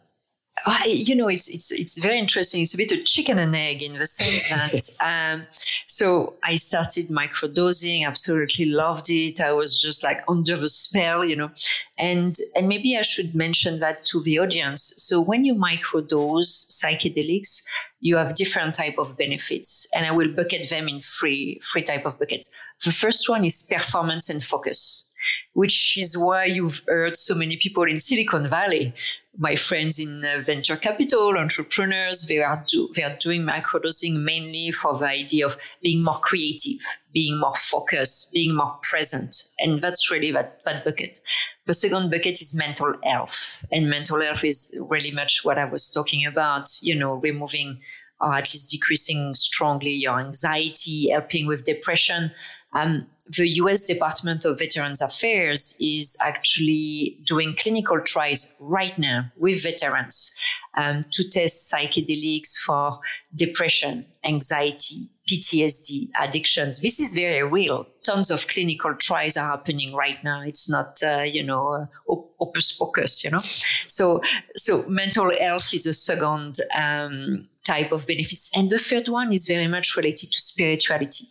I, 0.66 0.84
you 0.86 1.14
know, 1.14 1.28
it's 1.28 1.52
it's 1.54 1.70
it's 1.70 1.98
very 1.98 2.18
interesting. 2.18 2.62
It's 2.62 2.74
a 2.74 2.78
bit 2.78 2.92
of 2.92 3.04
chicken 3.04 3.38
and 3.38 3.54
egg 3.54 3.82
in 3.82 3.98
the 3.98 4.06
sense 4.06 4.48
that 4.48 5.34
um, 5.34 5.46
so 5.86 6.34
I 6.42 6.54
started 6.56 7.08
microdosing, 7.08 8.06
absolutely 8.06 8.66
loved 8.66 9.10
it. 9.10 9.40
I 9.40 9.52
was 9.52 9.78
just 9.78 10.02
like 10.02 10.22
under 10.26 10.56
the 10.56 10.68
spell, 10.68 11.24
you 11.24 11.36
know, 11.36 11.50
and 11.98 12.34
and 12.56 12.66
maybe 12.66 12.96
I 12.96 13.02
should 13.02 13.34
mention 13.34 13.80
that 13.80 14.06
to 14.06 14.22
the 14.22 14.38
audience. 14.38 14.94
So 14.96 15.20
when 15.20 15.44
you 15.44 15.54
microdose 15.54 16.70
psychedelics, 16.70 17.62
you 18.00 18.16
have 18.16 18.34
different 18.34 18.74
type 18.74 18.96
of 18.98 19.18
benefits, 19.18 19.86
and 19.94 20.06
I 20.06 20.12
will 20.12 20.28
bucket 20.28 20.70
them 20.70 20.88
in 20.88 21.00
three 21.00 21.60
three 21.62 21.82
type 21.82 22.06
of 22.06 22.18
buckets. 22.18 22.56
The 22.84 22.90
first 22.90 23.28
one 23.28 23.44
is 23.44 23.68
performance 23.70 24.30
and 24.30 24.42
focus 24.42 25.10
which 25.54 25.96
is 25.96 26.16
why 26.16 26.44
you've 26.44 26.82
heard 26.86 27.16
so 27.16 27.34
many 27.34 27.56
people 27.56 27.84
in 27.84 27.98
Silicon 27.98 28.48
Valley 28.48 28.92
my 29.38 29.56
friends 29.56 29.98
in 29.98 30.24
uh, 30.24 30.42
venture 30.44 30.76
capital, 30.76 31.36
entrepreneurs, 31.36 32.26
they 32.28 32.38
are, 32.38 32.64
do, 32.68 32.90
they 32.94 33.02
are 33.02 33.16
doing 33.18 33.42
microdosing 33.42 34.22
mainly 34.22 34.70
for 34.70 34.96
the 34.96 35.06
idea 35.06 35.44
of 35.44 35.56
being 35.82 36.04
more 36.04 36.18
creative, 36.20 36.80
being 37.12 37.38
more 37.38 37.54
focused, 37.54 38.32
being 38.32 38.54
more 38.54 38.78
present. 38.82 39.34
And 39.58 39.82
that's 39.82 40.10
really 40.10 40.30
that, 40.32 40.64
that 40.64 40.84
bucket. 40.84 41.18
The 41.66 41.74
second 41.74 42.10
bucket 42.10 42.40
is 42.40 42.56
mental 42.56 42.94
health. 43.02 43.64
And 43.72 43.90
mental 43.90 44.20
health 44.20 44.44
is 44.44 44.78
really 44.88 45.10
much 45.10 45.44
what 45.44 45.58
I 45.58 45.64
was 45.64 45.90
talking 45.90 46.24
about, 46.26 46.68
you 46.82 46.94
know, 46.94 47.14
removing 47.14 47.80
or 48.20 48.34
at 48.34 48.44
least 48.44 48.70
decreasing 48.70 49.34
strongly 49.34 49.90
your 49.90 50.20
anxiety, 50.20 51.10
helping 51.10 51.46
with 51.46 51.64
depression. 51.64 52.30
Um, 52.72 53.06
the 53.26 53.48
US 53.60 53.84
Department 53.84 54.44
of 54.44 54.58
Veterans 54.58 55.00
Affairs 55.00 55.76
is 55.80 56.16
actually 56.22 57.18
doing 57.24 57.54
clinical 57.56 58.00
trials 58.00 58.54
right 58.60 58.98
now 58.98 59.26
with 59.36 59.62
veterans 59.62 60.34
um, 60.76 61.04
to 61.12 61.28
test 61.28 61.72
psychedelics 61.72 62.56
for 62.58 62.98
depression, 63.34 64.04
anxiety, 64.24 65.08
PTSD, 65.28 66.10
addictions. 66.20 66.80
This 66.80 67.00
is 67.00 67.14
very 67.14 67.42
real. 67.42 67.86
Tons 68.02 68.30
of 68.30 68.46
clinical 68.46 68.94
trials 68.94 69.38
are 69.38 69.48
happening 69.48 69.94
right 69.94 70.22
now. 70.22 70.42
It's 70.42 70.68
not, 70.68 70.98
uh, 71.02 71.22
you 71.22 71.42
know, 71.42 71.88
uh, 72.08 72.14
opus 72.40 72.76
pocus, 72.76 73.24
you 73.24 73.30
know. 73.30 73.38
So, 73.86 74.20
so 74.54 74.86
mental 74.88 75.30
health 75.38 75.72
is 75.72 75.86
a 75.86 75.94
second 75.94 76.56
um, 76.76 77.48
type 77.64 77.90
of 77.92 78.06
benefits, 78.06 78.54
and 78.54 78.68
the 78.68 78.78
third 78.78 79.08
one 79.08 79.32
is 79.32 79.46
very 79.46 79.66
much 79.66 79.96
related 79.96 80.30
to 80.32 80.40
spirituality, 80.40 81.24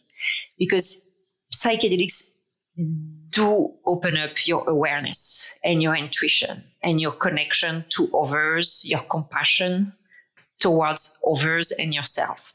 because 0.57 1.02
psychedelics 1.53 2.33
do 3.29 3.71
open 3.85 4.17
up 4.17 4.47
your 4.47 4.67
awareness 4.67 5.53
and 5.63 5.81
your 5.81 5.95
intuition 5.95 6.63
and 6.81 6.99
your 6.99 7.11
connection 7.11 7.85
to 7.89 8.11
others, 8.15 8.83
your 8.85 9.01
compassion 9.01 9.93
towards 10.59 11.19
others 11.29 11.71
and 11.71 11.93
yourself. 11.93 12.53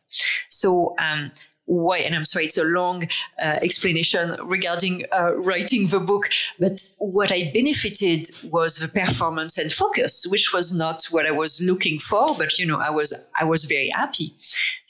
So, 0.48 0.94
um, 0.98 1.30
why, 1.66 1.98
and 1.98 2.14
I'm 2.14 2.24
sorry, 2.24 2.46
it's 2.46 2.56
a 2.56 2.64
long 2.64 3.04
uh, 3.42 3.58
explanation 3.62 4.36
regarding 4.42 5.04
uh, 5.12 5.36
writing 5.36 5.88
the 5.88 6.00
book, 6.00 6.30
but 6.58 6.80
what 6.98 7.30
I 7.30 7.50
benefited 7.52 8.26
was 8.44 8.78
the 8.78 8.88
performance 8.88 9.58
and 9.58 9.70
focus, 9.70 10.26
which 10.30 10.50
was 10.54 10.74
not 10.74 11.04
what 11.10 11.26
I 11.26 11.30
was 11.30 11.60
looking 11.62 11.98
for, 11.98 12.26
but 12.38 12.58
you 12.58 12.64
know, 12.64 12.78
I 12.78 12.88
was 12.88 13.30
I 13.38 13.44
was 13.44 13.66
very 13.66 13.90
happy. 13.90 14.34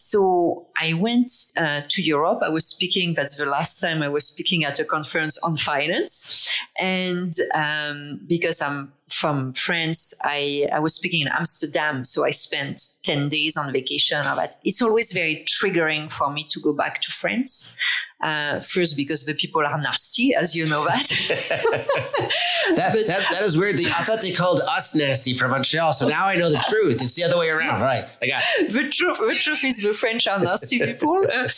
So 0.00 0.68
I 0.80 0.92
went 0.94 1.28
uh, 1.56 1.82
to 1.88 2.02
Europe. 2.02 2.38
I 2.42 2.50
was 2.50 2.66
speaking. 2.66 3.14
That's 3.14 3.36
the 3.36 3.46
last 3.46 3.80
time 3.80 4.00
I 4.00 4.08
was 4.08 4.26
speaking 4.26 4.64
at 4.64 4.78
a 4.78 4.84
conference 4.84 5.42
on 5.42 5.56
finance, 5.56 6.54
and 6.78 7.32
um, 7.52 8.20
because 8.26 8.62
I'm 8.62 8.92
from 9.08 9.52
France, 9.54 10.14
I, 10.22 10.68
I 10.72 10.78
was 10.80 10.94
speaking 10.94 11.22
in 11.22 11.28
Amsterdam, 11.28 12.04
so 12.04 12.24
I 12.24 12.30
spent 12.30 12.80
10 13.04 13.28
days 13.28 13.56
on 13.56 13.72
vacation. 13.72 14.20
It's 14.64 14.82
always 14.82 15.12
very 15.12 15.44
triggering 15.46 16.12
for 16.12 16.30
me 16.30 16.46
to 16.50 16.60
go 16.60 16.72
back 16.72 17.00
to 17.02 17.10
France. 17.10 17.74
Uh, 18.20 18.58
first, 18.58 18.96
because 18.96 19.24
the 19.26 19.34
people 19.34 19.64
are 19.64 19.78
nasty, 19.80 20.34
as 20.34 20.56
you 20.56 20.66
know 20.66 20.84
that. 20.84 21.06
that, 22.74 22.92
but, 22.92 23.06
that, 23.06 23.24
that 23.30 23.42
is 23.42 23.56
weird. 23.56 23.78
I 23.78 24.02
thought 24.02 24.22
they 24.22 24.32
called 24.32 24.60
us 24.62 24.92
nasty 24.96 25.34
from 25.34 25.52
Montreal, 25.52 25.92
so 25.92 26.08
now 26.08 26.26
I 26.26 26.34
know 26.34 26.50
the 26.50 26.64
truth. 26.68 27.00
It's 27.00 27.14
the 27.14 27.22
other 27.22 27.38
way 27.38 27.48
around, 27.48 27.80
right? 27.80 28.10
I 28.20 28.26
got 28.26 28.42
it. 28.58 28.72
The 28.72 28.90
truth, 28.90 29.18
the 29.18 29.34
truth 29.34 29.64
is 29.64 29.84
the 29.84 29.92
French 29.92 30.26
are 30.26 30.40
nasty 30.40 30.78
people. 30.78 31.16
Uh, 31.28 31.48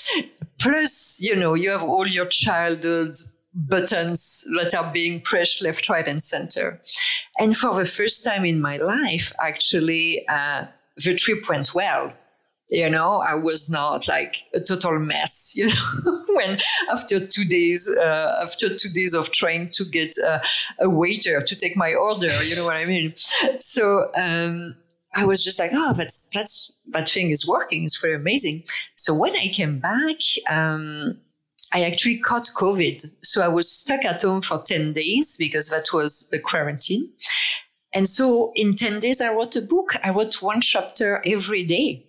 plus, 0.58 1.18
you 1.20 1.34
know, 1.34 1.54
you 1.54 1.70
have 1.70 1.82
all 1.82 2.06
your 2.06 2.26
childhood 2.26 3.16
buttons 3.54 4.46
that 4.56 4.74
are 4.74 4.92
being 4.92 5.20
pressed 5.20 5.62
left, 5.62 5.88
right, 5.88 6.06
and 6.06 6.22
center. 6.22 6.80
And 7.38 7.56
for 7.56 7.74
the 7.74 7.84
first 7.84 8.24
time 8.24 8.44
in 8.44 8.60
my 8.60 8.76
life, 8.76 9.32
actually, 9.40 10.26
uh, 10.28 10.66
the 10.96 11.14
trip 11.14 11.48
went 11.48 11.74
well. 11.74 12.12
You 12.70 12.88
know, 12.88 13.20
I 13.20 13.34
was 13.34 13.70
not 13.70 14.06
like 14.08 14.36
a 14.54 14.60
total 14.60 14.98
mess. 14.98 15.54
You 15.60 15.68
know, 15.68 16.24
when 16.28 16.58
after 16.90 17.26
two 17.26 17.44
days, 17.44 17.90
uh, 18.00 18.32
after 18.42 18.74
two 18.74 18.88
days 18.88 19.14
of 19.14 19.30
trying 19.32 19.70
to 19.72 19.84
get 19.84 20.14
uh, 20.26 20.38
a 20.78 20.88
waiter 20.88 21.40
to 21.40 21.56
take 21.56 21.76
my 21.76 21.92
order, 21.92 22.32
you 22.44 22.56
know 22.56 22.64
what 22.64 22.76
I 22.76 22.84
mean. 22.86 23.12
So 23.58 24.10
um, 24.16 24.76
I 25.14 25.26
was 25.26 25.44
just 25.44 25.58
like, 25.58 25.72
oh, 25.74 25.92
that's 25.92 26.30
that's 26.30 26.72
that 26.92 27.10
thing 27.10 27.30
is 27.30 27.46
working. 27.46 27.84
It's 27.84 28.00
very 28.00 28.14
amazing. 28.14 28.62
So 28.94 29.14
when 29.14 29.36
I 29.36 29.48
came 29.48 29.78
back. 29.80 30.18
Um, 30.48 31.18
I 31.72 31.84
actually 31.84 32.18
caught 32.18 32.50
COVID. 32.56 33.10
So 33.22 33.42
I 33.42 33.48
was 33.48 33.70
stuck 33.70 34.04
at 34.04 34.22
home 34.22 34.42
for 34.42 34.60
10 34.60 34.92
days 34.92 35.36
because 35.38 35.68
that 35.70 35.86
was 35.92 36.28
the 36.30 36.38
quarantine. 36.38 37.08
And 37.92 38.08
so 38.08 38.52
in 38.54 38.74
10 38.74 39.00
days, 39.00 39.20
I 39.20 39.32
wrote 39.32 39.56
a 39.56 39.62
book. 39.62 39.94
I 40.02 40.10
wrote 40.10 40.42
one 40.42 40.60
chapter 40.60 41.22
every 41.24 41.64
day. 41.64 42.04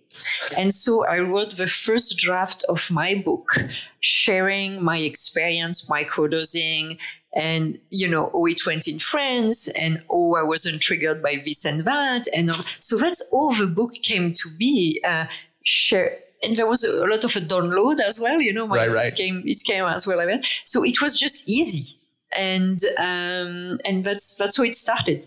And 0.58 0.72
so 0.72 1.06
I 1.06 1.18
wrote 1.18 1.56
the 1.56 1.66
first 1.66 2.18
draft 2.18 2.64
of 2.68 2.90
my 2.90 3.14
book, 3.14 3.56
sharing 4.00 4.82
my 4.82 4.98
experience 4.98 5.88
microdosing 5.88 6.98
and, 7.34 7.78
you 7.90 8.08
know, 8.08 8.30
oh, 8.34 8.46
it 8.46 8.66
went 8.66 8.86
in 8.86 8.98
France 8.98 9.68
and 9.68 10.02
oh, 10.10 10.36
I 10.36 10.42
wasn't 10.42 10.82
triggered 10.82 11.22
by 11.22 11.42
this 11.46 11.64
and 11.64 11.84
that. 11.84 12.26
And 12.36 12.50
all. 12.50 12.62
so 12.78 12.98
that's 12.98 13.30
all 13.32 13.54
the 13.54 13.66
book 13.66 13.94
came 14.02 14.34
to 14.34 14.48
be. 14.58 15.02
Uh, 15.06 15.26
share, 15.64 16.18
and 16.42 16.56
there 16.56 16.66
was 16.66 16.84
a, 16.84 17.06
lot 17.06 17.24
of 17.24 17.36
a 17.36 17.40
download 17.40 18.00
as 18.00 18.20
well. 18.20 18.40
You 18.40 18.52
know, 18.52 18.68
right, 18.68 18.90
right. 18.90 19.12
it 19.12 19.16
came 19.16 19.42
it 19.46 19.58
came 19.64 19.84
as 19.84 20.06
well. 20.06 20.40
So 20.64 20.84
it 20.84 21.00
was 21.00 21.18
just 21.18 21.48
easy, 21.48 21.96
and 22.36 22.78
um, 22.98 23.78
and 23.84 24.04
that's 24.04 24.36
that's 24.36 24.56
how 24.56 24.64
it 24.64 24.76
started. 24.76 25.26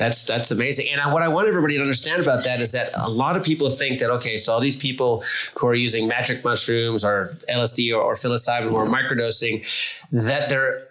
That's 0.00 0.24
that's 0.24 0.50
amazing. 0.50 0.86
And 0.90 1.12
what 1.12 1.22
I 1.22 1.28
want 1.28 1.46
everybody 1.46 1.76
to 1.76 1.82
understand 1.82 2.22
about 2.22 2.42
that 2.44 2.62
is 2.62 2.72
that 2.72 2.90
a 2.94 3.10
lot 3.10 3.36
of 3.36 3.42
people 3.42 3.68
think 3.68 4.00
that 4.00 4.08
okay, 4.08 4.38
so 4.38 4.54
all 4.54 4.58
these 4.58 4.74
people 4.74 5.22
who 5.58 5.66
are 5.66 5.74
using 5.74 6.08
magic 6.08 6.42
mushrooms 6.42 7.04
or 7.04 7.36
LSD 7.50 7.92
or, 7.92 8.00
or 8.00 8.14
psilocybin 8.14 8.72
or 8.72 8.86
microdosing, 8.86 9.60
that 10.10 10.48
they're 10.48 10.88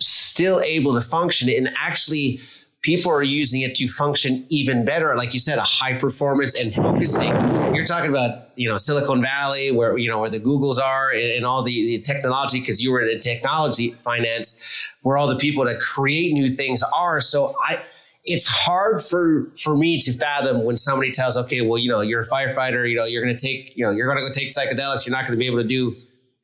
still 0.00 0.62
able 0.62 0.94
to 0.94 1.02
function 1.02 1.50
and 1.50 1.70
actually 1.78 2.40
people 2.80 3.12
are 3.12 3.22
using 3.22 3.60
it 3.60 3.74
to 3.74 3.86
function 3.88 4.46
even 4.48 4.86
better. 4.86 5.14
Like 5.16 5.34
you 5.34 5.40
said, 5.40 5.58
a 5.58 5.62
high 5.62 5.98
performance 5.98 6.58
and 6.58 6.72
focusing. 6.72 7.28
You're 7.74 7.84
talking 7.84 8.08
about, 8.08 8.50
you 8.54 8.68
know, 8.68 8.76
Silicon 8.76 9.20
Valley, 9.20 9.72
where, 9.72 9.98
you 9.98 10.08
know, 10.08 10.20
where 10.20 10.30
the 10.30 10.38
Googles 10.38 10.78
are 10.78 11.10
and, 11.10 11.32
and 11.32 11.44
all 11.44 11.62
the, 11.62 11.72
the 11.72 11.98
technology, 11.98 12.60
because 12.60 12.80
you 12.80 12.92
were 12.92 13.00
in 13.00 13.18
technology 13.18 13.90
finance, 13.98 14.94
where 15.02 15.16
all 15.16 15.26
the 15.26 15.36
people 15.36 15.64
that 15.64 15.80
create 15.80 16.32
new 16.32 16.48
things 16.50 16.82
are. 16.94 17.20
So 17.20 17.56
I, 17.68 17.82
it's 18.26 18.46
hard 18.46 19.00
for 19.00 19.50
for 19.54 19.76
me 19.76 20.00
to 20.00 20.12
fathom 20.12 20.64
when 20.64 20.76
somebody 20.76 21.12
tells, 21.12 21.36
okay, 21.36 21.60
well, 21.62 21.78
you 21.78 21.88
know, 21.88 22.00
you're 22.00 22.20
a 22.20 22.26
firefighter, 22.26 22.88
you 22.88 22.96
know, 22.96 23.04
you're 23.04 23.24
going 23.24 23.36
to 23.36 23.40
take, 23.40 23.76
you 23.76 23.84
know, 23.84 23.92
you're 23.92 24.06
going 24.06 24.18
to 24.18 24.28
go 24.28 24.32
take 24.32 24.52
psychedelics, 24.52 25.06
you're 25.06 25.16
not 25.16 25.22
going 25.22 25.38
to 25.38 25.38
be 25.38 25.46
able 25.46 25.62
to 25.62 25.68
do 25.68 25.94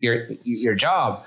your 0.00 0.28
your 0.44 0.74
job. 0.74 1.24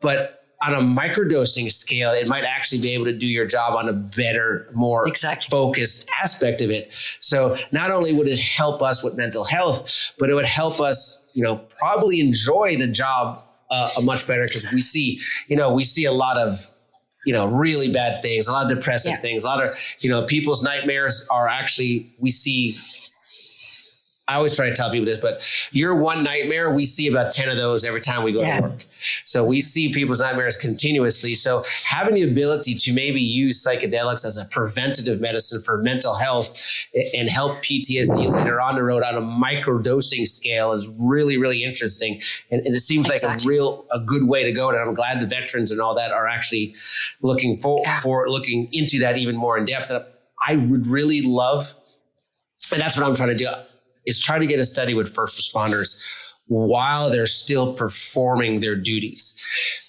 But 0.00 0.36
on 0.62 0.74
a 0.74 0.78
microdosing 0.78 1.70
scale, 1.70 2.12
it 2.12 2.28
might 2.28 2.44
actually 2.44 2.80
be 2.80 2.94
able 2.94 3.04
to 3.04 3.12
do 3.12 3.26
your 3.26 3.46
job 3.46 3.74
on 3.74 3.88
a 3.88 3.92
better, 3.92 4.70
more 4.74 5.06
exactly. 5.06 5.46
focused 5.50 6.08
aspect 6.22 6.62
of 6.62 6.70
it. 6.70 6.92
So 6.92 7.56
not 7.72 7.90
only 7.90 8.12
would 8.12 8.26
it 8.26 8.40
help 8.40 8.80
us 8.82 9.04
with 9.04 9.16
mental 9.16 9.44
health, 9.44 10.14
but 10.18 10.30
it 10.30 10.34
would 10.34 10.46
help 10.46 10.80
us, 10.80 11.28
you 11.34 11.42
know, 11.42 11.60
probably 11.78 12.20
enjoy 12.20 12.76
the 12.76 12.86
job 12.86 13.42
uh, 13.70 13.90
much 14.02 14.26
better 14.26 14.46
because 14.46 14.70
we 14.72 14.80
see, 14.80 15.20
you 15.48 15.56
know, 15.56 15.72
we 15.72 15.84
see 15.84 16.04
a 16.04 16.12
lot 16.12 16.38
of 16.38 16.70
you 17.26 17.32
know 17.34 17.46
really 17.46 17.92
bad 17.92 18.22
things 18.22 18.48
a 18.48 18.52
lot 18.52 18.70
of 18.70 18.78
depressive 18.78 19.12
yeah. 19.12 19.18
things 19.18 19.44
a 19.44 19.46
lot 19.46 19.62
of 19.62 19.74
you 20.00 20.08
know 20.08 20.22
people's 20.24 20.62
nightmares 20.62 21.26
are 21.30 21.48
actually 21.48 22.10
we 22.18 22.30
see 22.30 22.72
I 24.28 24.34
always 24.34 24.56
try 24.56 24.68
to 24.68 24.74
tell 24.74 24.90
people 24.90 25.06
this, 25.06 25.18
but 25.18 25.68
your 25.70 25.94
one 25.94 26.24
nightmare, 26.24 26.72
we 26.72 26.84
see 26.84 27.06
about 27.06 27.32
10 27.32 27.48
of 27.48 27.56
those 27.56 27.84
every 27.84 28.00
time 28.00 28.24
we 28.24 28.32
go 28.32 28.40
yeah. 28.40 28.56
to 28.56 28.62
work. 28.62 28.84
So 29.36 29.44
we 29.44 29.60
see 29.60 29.92
people's 29.92 30.22
nightmares 30.22 30.56
continuously. 30.56 31.34
So 31.34 31.62
having 31.84 32.14
the 32.14 32.22
ability 32.22 32.72
to 32.72 32.94
maybe 32.94 33.20
use 33.20 33.62
psychedelics 33.62 34.24
as 34.24 34.38
a 34.38 34.46
preventative 34.46 35.20
medicine 35.20 35.60
for 35.60 35.76
mental 35.76 36.14
health 36.14 36.86
and 37.14 37.28
help 37.28 37.58
PTSD 37.58 38.32
later 38.32 38.62
on 38.62 38.76
the 38.76 38.82
road 38.82 39.02
on 39.02 39.14
a 39.14 39.20
micro 39.20 39.76
dosing 39.78 40.24
scale 40.24 40.72
is 40.72 40.88
really, 40.96 41.36
really 41.36 41.62
interesting. 41.62 42.22
And, 42.50 42.64
and 42.64 42.74
it 42.74 42.80
seems 42.80 43.10
exactly. 43.10 43.28
like 43.28 43.44
a 43.44 43.46
real, 43.46 43.84
a 43.92 43.98
good 43.98 44.26
way 44.26 44.42
to 44.42 44.52
go. 44.52 44.70
And 44.70 44.78
I'm 44.78 44.94
glad 44.94 45.20
the 45.20 45.26
veterans 45.26 45.70
and 45.70 45.82
all 45.82 45.94
that 45.96 46.12
are 46.12 46.26
actually 46.26 46.74
looking 47.20 47.56
for, 47.56 47.82
yeah. 47.84 48.00
for 48.00 48.30
looking 48.30 48.70
into 48.72 49.00
that 49.00 49.18
even 49.18 49.36
more 49.36 49.58
in 49.58 49.66
depth. 49.66 49.90
And 49.90 50.02
I 50.48 50.56
would 50.56 50.86
really 50.86 51.20
love, 51.20 51.74
and 52.72 52.80
that's 52.80 52.96
what 52.96 53.06
I'm 53.06 53.14
trying 53.14 53.36
to 53.36 53.36
do, 53.36 53.50
is 54.06 54.18
try 54.18 54.38
to 54.38 54.46
get 54.46 54.60
a 54.60 54.64
study 54.64 54.94
with 54.94 55.14
first 55.14 55.38
responders 55.38 56.02
while 56.46 57.10
they're 57.10 57.26
still 57.26 57.72
performing 57.74 58.60
their 58.60 58.76
duties. 58.76 59.36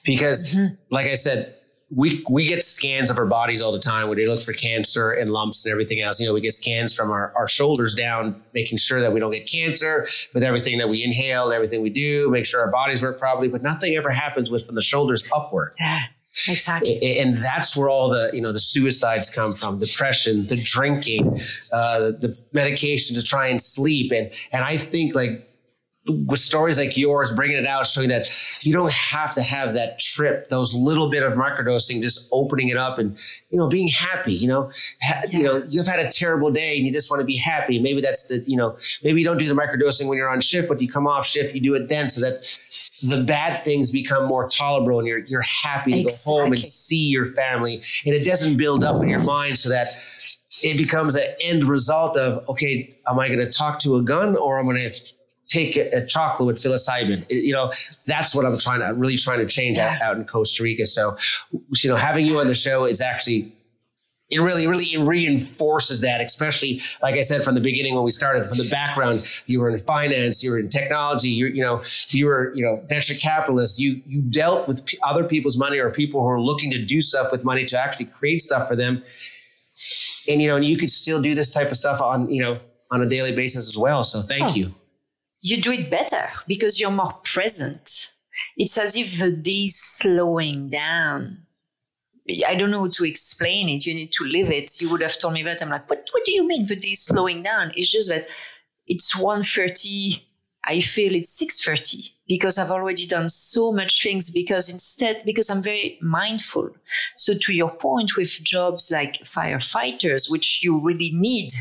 Because, 0.04 0.54
mm-hmm. 0.54 0.76
like 0.90 1.08
I 1.08 1.14
said, 1.14 1.54
we 1.90 2.22
we 2.30 2.46
get 2.46 2.64
scans 2.64 3.10
of 3.10 3.18
our 3.18 3.26
bodies 3.26 3.62
all 3.62 3.72
the 3.72 3.80
time 3.80 4.08
where 4.08 4.18
they 4.18 4.28
look 4.28 4.42
for 4.42 4.52
cancer 4.52 5.12
and 5.12 5.30
lumps 5.30 5.66
and 5.66 5.72
everything 5.72 6.02
else. 6.02 6.20
You 6.20 6.28
know, 6.28 6.34
we 6.34 6.42
get 6.42 6.52
scans 6.52 6.94
from 6.94 7.12
our, 7.12 7.32
our 7.38 7.48
shoulders 7.48 7.96
down, 7.96 8.42
making 8.54 8.78
sure 8.78 9.00
that 9.00 9.14
we 9.14 9.22
don't 9.22 9.32
get 9.32 9.50
cancer 9.50 10.06
with 10.34 10.44
everything 10.44 10.80
that 10.80 10.90
we 10.90 11.04
inhale 11.04 11.46
and 11.46 11.54
everything 11.54 11.82
we 11.82 11.90
do, 11.90 12.30
make 12.30 12.46
sure 12.46 12.60
our 12.60 12.72
bodies 12.72 13.02
work 13.02 13.18
properly. 13.18 13.48
But 13.48 13.62
nothing 13.62 13.96
ever 13.96 14.10
happens 14.10 14.52
with 14.52 14.66
from 14.66 14.76
the 14.76 14.82
shoulders 14.82 15.30
upward. 15.34 15.76
Exactly. 16.48 17.20
And 17.20 17.38
that's 17.38 17.76
where 17.76 17.90
all 17.90 18.10
the, 18.10 18.30
you 18.34 18.42
know, 18.42 18.52
the 18.52 18.60
suicides 18.60 19.30
come 19.30 19.54
from, 19.54 19.80
depression, 19.80 20.46
the 20.46 20.56
drinking, 20.58 21.40
uh, 21.74 22.12
the 22.12 22.38
medication 22.54 23.16
to 23.16 23.24
try 23.24 23.48
and 23.48 23.62
sleep. 23.62 24.12
And, 24.12 24.32
and 24.52 24.64
I 24.64 24.78
think 24.78 25.16
like 25.16 25.50
with 26.08 26.40
stories 26.40 26.80
like 26.80 26.96
yours, 26.96 27.34
bringing 27.34 27.58
it 27.58 27.66
out, 27.66 27.86
showing 27.86 28.10
that 28.10 28.30
you 28.66 28.74
don't 28.74 28.92
have 28.92 29.34
to 29.34 29.42
have 29.42 29.74
that 29.74 30.00
trip, 30.00 30.50
those 30.50 30.74
little 30.74 31.10
bit 31.10 31.24
of 31.24 31.34
microdosing, 31.34 32.02
just 32.02 32.28
opening 32.32 32.70
it 32.70 32.78
up 32.78 32.98
and 32.98 33.18
you 33.50 33.58
know 33.58 33.68
being 33.68 33.90
happy. 33.90 34.34
You 34.34 34.48
know, 34.48 34.72
ha- 35.02 35.22
yeah. 35.30 35.38
you 35.38 35.44
know 35.44 35.64
you've 35.68 35.88
had 35.88 36.00
a 36.00 36.10
terrible 36.10 36.52
day 36.52 36.78
and 36.78 36.86
you 36.86 36.94
just 36.94 37.12
want 37.12 37.22
to 37.22 37.26
be 37.26 37.38
happy. 37.38 37.80
Maybe 37.80 38.02
that's 38.02 38.28
the 38.28 38.44
you 38.50 38.58
know 38.58 38.78
maybe 39.04 39.22
you 39.22 39.26
don't 39.26 39.38
do 39.38 39.48
the 39.48 39.60
microdosing 39.60 40.08
when 40.08 40.18
you're 40.18 40.30
on 40.30 40.42
shift, 40.42 40.68
but 40.68 40.82
you 40.82 40.90
come 40.90 41.08
off 41.08 41.26
shift, 41.26 41.54
you 41.54 41.62
do 41.62 41.74
it 41.76 41.90
then, 41.90 42.10
so 42.10 42.22
that 42.22 42.60
the 43.04 43.24
bad 43.24 43.58
things 43.58 43.92
become 43.92 44.26
more 44.26 44.48
tolerable 44.50 45.00
and 45.00 45.08
you're 45.08 45.20
you're 45.20 45.42
happy 45.42 45.94
to 45.94 46.00
exactly. 46.02 46.34
go 46.34 46.42
home 46.42 46.52
and 46.54 46.62
see 46.62 47.08
your 47.08 47.28
family, 47.28 47.76
and 48.06 48.16
it 48.16 48.24
doesn't 48.24 48.58
build 48.58 48.84
up 48.84 49.02
in 49.02 49.10
your 49.10 49.24
mind 49.24 49.58
so 49.58 49.70
that 49.70 49.88
it 50.64 50.78
becomes 50.78 51.16
an 51.16 51.26
end 51.42 51.66
result 51.66 52.18
of 52.18 52.48
okay, 52.50 52.96
am 53.08 53.20
I 53.20 53.28
going 53.28 53.40
to 53.40 53.50
talk 53.50 53.80
to 53.80 53.98
a 53.98 54.02
gun 54.02 54.36
or 54.36 54.60
I'm 54.60 54.68
I 54.68 54.74
going 54.74 54.92
to 54.92 55.17
take 55.48 55.78
a, 55.78 55.90
a, 55.98 56.06
chocolate 56.06 56.48
with 56.48 56.58
psilocybin. 56.58 57.26
It, 57.30 57.44
you 57.44 57.54
know, 57.54 57.72
that's 58.06 58.36
what 58.36 58.46
I'm 58.46 58.58
trying 58.58 58.82
to 58.82 58.94
really 58.94 59.18
trying 59.18 59.40
to 59.40 59.46
change 59.46 59.78
yeah. 59.78 59.96
out, 59.96 60.02
out 60.02 60.18
in 60.18 60.26
Costa 60.26 60.64
Rica. 60.64 60.86
So, 60.86 61.18
you 61.52 61.90
know, 61.90 61.96
having 61.96 62.26
you 62.26 62.40
on 62.40 62.48
the 62.48 62.54
show 62.54 62.86
is 62.86 63.02
actually 63.02 63.54
it 64.30 64.40
really, 64.40 64.68
really 64.68 64.86
it 64.94 65.00
reinforces 65.00 66.02
that, 66.02 66.20
especially 66.20 66.82
like 67.02 67.16
I 67.16 67.22
said 67.22 67.44
from 67.44 67.56
the 67.56 67.62
beginning 67.62 67.96
when 67.96 68.04
we 68.04 68.10
started, 68.10 68.46
from 68.46 68.58
the 68.58 68.68
background, 68.70 69.24
you 69.46 69.62
were 69.62 69.70
in 69.70 69.78
finance, 69.78 70.44
you 70.44 70.52
were 70.52 70.60
in 70.60 70.68
technology, 70.68 71.30
you 71.30 71.48
you 71.48 71.64
know, 71.64 71.82
you 72.10 72.26
were 72.26 72.52
you 72.54 72.66
know 72.66 72.76
venture 72.90 73.14
capitalists. 73.14 73.80
You 73.80 74.02
you 74.06 74.22
dealt 74.22 74.68
with 74.68 74.86
p- 74.86 74.98
other 75.02 75.24
people's 75.24 75.58
money 75.58 75.80
or 75.80 75.90
people 75.92 76.20
who 76.20 76.28
are 76.28 76.42
looking 76.42 76.72
to 76.72 76.84
do 76.84 77.02
stuff 77.02 77.32
with 77.32 77.46
money 77.46 77.64
to 77.66 77.80
actually 77.80 78.08
create 78.08 78.42
stuff 78.42 78.68
for 78.68 78.76
them, 78.76 79.02
and 80.28 80.42
you 80.42 80.50
know, 80.50 80.58
and 80.58 80.66
you 80.66 80.76
could 80.76 80.92
still 80.92 81.22
do 81.22 81.34
this 81.34 81.50
type 81.50 81.72
of 81.72 81.78
stuff 81.78 82.02
on 82.02 82.30
you 82.30 82.42
know 82.42 82.60
on 82.92 83.02
a 83.02 83.06
daily 83.06 83.34
basis 83.34 83.70
as 83.70 83.78
well. 83.78 84.04
So 84.04 84.22
thank 84.22 84.44
oh. 84.44 84.56
you 84.56 84.74
you 85.50 85.62
do 85.62 85.72
it 85.72 85.90
better 85.90 86.30
because 86.48 86.80
you're 86.80 86.92
more 86.92 87.14
present. 87.24 88.12
It's 88.58 88.78
as 88.78 88.98
if 88.98 89.18
the 89.18 89.32
day 89.32 89.68
slowing 89.68 90.70
down. 90.70 91.40
I 92.46 92.56
don't 92.56 92.72
know 92.72 92.82
how 92.82 92.90
to 92.90 93.06
explain 93.06 93.70
it. 93.70 93.86
You 93.86 93.94
need 93.94 94.12
to 94.14 94.26
live 94.26 94.52
it. 94.52 94.82
You 94.82 94.90
would 94.90 95.02
have 95.02 95.18
told 95.18 95.34
me 95.34 95.44
that. 95.44 95.62
I'm 95.62 95.70
like, 95.70 95.90
what, 95.90 96.06
what 96.12 96.26
do 96.26 96.34
you 96.34 96.46
mean 96.46 96.66
the 96.66 96.76
day 96.76 96.94
slowing 96.94 97.44
down? 97.44 97.72
It's 97.76 97.90
just 97.90 98.10
that 98.10 98.28
it's 98.86 99.16
1.30. 99.16 100.22
I 100.66 100.82
feel 100.82 101.16
it's 101.16 101.42
6.30 101.42 102.12
because 102.28 102.60
I've 102.60 102.72
already 102.72 103.06
done 103.06 103.30
so 103.30 103.72
much 103.72 104.04
things 104.04 104.30
because 104.30 104.68
instead, 104.70 105.22
because 105.24 105.50
I'm 105.50 105.64
very 105.64 105.98
mindful. 106.02 106.72
So 107.16 107.34
to 107.40 107.54
your 107.54 107.72
point 107.72 108.18
with 108.18 108.44
jobs 108.44 108.92
like 108.92 109.20
firefighters, 109.24 110.30
which 110.30 110.62
you 110.62 110.78
really 110.78 111.12
need 111.14 111.52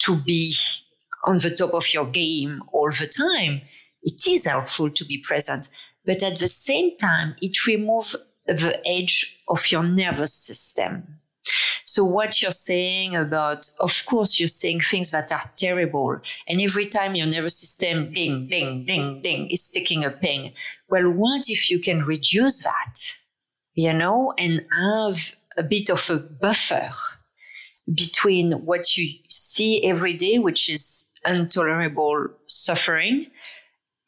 to 0.00 0.16
be 0.16 0.52
on 1.24 1.38
the 1.38 1.54
top 1.54 1.74
of 1.74 1.92
your 1.92 2.06
game 2.06 2.62
all 2.72 2.90
the 2.90 3.06
time, 3.06 3.62
it 4.02 4.26
is 4.26 4.46
helpful 4.46 4.90
to 4.90 5.04
be 5.04 5.22
present. 5.26 5.68
But 6.04 6.22
at 6.22 6.38
the 6.38 6.48
same 6.48 6.96
time, 6.96 7.34
it 7.42 7.66
removes 7.66 8.16
the 8.46 8.80
edge 8.86 9.42
of 9.48 9.70
your 9.70 9.82
nervous 9.82 10.32
system. 10.32 11.20
So 11.84 12.04
what 12.04 12.40
you're 12.40 12.52
saying 12.52 13.16
about, 13.16 13.68
of 13.80 14.04
course, 14.06 14.38
you're 14.38 14.48
saying 14.48 14.82
things 14.82 15.10
that 15.10 15.32
are 15.32 15.50
terrible. 15.56 16.20
And 16.46 16.60
every 16.60 16.86
time 16.86 17.16
your 17.16 17.26
nervous 17.26 17.58
system 17.58 18.10
ding, 18.12 18.46
ding, 18.46 18.84
ding, 18.84 19.20
ding 19.22 19.50
is 19.50 19.70
taking 19.72 20.04
a 20.04 20.10
ping. 20.10 20.52
Well, 20.88 21.10
what 21.10 21.48
if 21.48 21.70
you 21.70 21.80
can 21.80 22.04
reduce 22.04 22.62
that, 22.62 22.94
you 23.74 23.92
know, 23.92 24.34
and 24.38 24.64
have 24.72 25.34
a 25.56 25.64
bit 25.64 25.90
of 25.90 26.08
a 26.10 26.18
buffer 26.18 26.92
between 27.92 28.52
what 28.64 28.96
you 28.96 29.12
see 29.28 29.84
every 29.84 30.16
day, 30.16 30.38
which 30.38 30.70
is 30.70 31.09
intolerable 31.24 32.28
suffering 32.46 33.26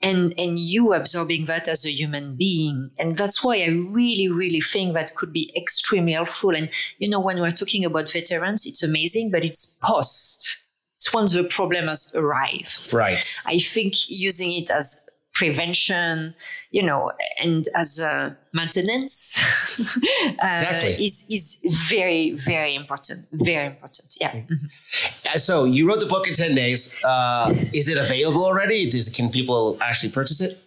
and 0.03 0.35
and 0.37 0.59
you 0.59 0.92
absorbing 0.92 1.46
that 1.46 1.68
as 1.68 1.87
a 1.87 1.90
human 1.90 2.35
being. 2.35 2.90
And 2.98 3.16
that's 3.16 3.44
why 3.44 3.62
i 3.62 3.68
really 3.68 4.29
really 4.29 4.61
think 4.61 4.94
that 4.94 5.14
could 5.14 5.33
be 5.33 5.53
extremely 5.57 6.12
helpful. 6.12 6.51
And 6.55 6.70
you 6.98 7.09
know 7.09 7.20
when 7.20 7.40
we're 7.40 7.51
talking 7.51 7.85
about 7.85 8.11
veterans 8.11 8.66
it's 8.66 8.83
amazing 8.83 9.31
but 9.31 9.44
it's 9.44 9.79
post. 9.83 10.59
It's 10.96 11.12
once 11.12 11.33
the 11.33 11.44
problem 11.44 11.88
has 11.88 12.14
arrived. 12.14 12.92
Right. 12.94 13.40
I 13.44 13.59
think 13.59 14.09
using 14.09 14.53
it 14.53 14.70
as 14.70 15.09
prevention, 15.35 16.35
you 16.71 16.83
know, 16.83 17.12
and 17.42 17.64
as 17.75 17.99
a 17.99 18.37
maintenance 18.53 19.38
uh, 19.81 19.85
exactly. 20.42 21.05
is 21.05 21.27
is 21.31 21.87
very 21.88 22.33
very 22.33 22.75
important. 22.75 23.27
Very 23.33 23.66
important. 23.66 24.16
Yeah. 24.21 24.33
Mm-hmm. 24.33 25.38
So 25.38 25.64
you 25.64 25.88
wrote 25.88 26.01
the 26.01 26.07
book 26.07 26.29
in 26.29 26.35
ten 26.35 26.55
days. 26.55 26.95
Uh, 27.05 27.55
is 27.73 27.88
it 27.88 27.99
available 27.99 28.45
already? 28.45 28.90
Does, 28.90 29.09
can 29.09 29.31
people 29.31 29.79
actually 29.81 30.12
purchase 30.12 30.40
it? 30.40 30.62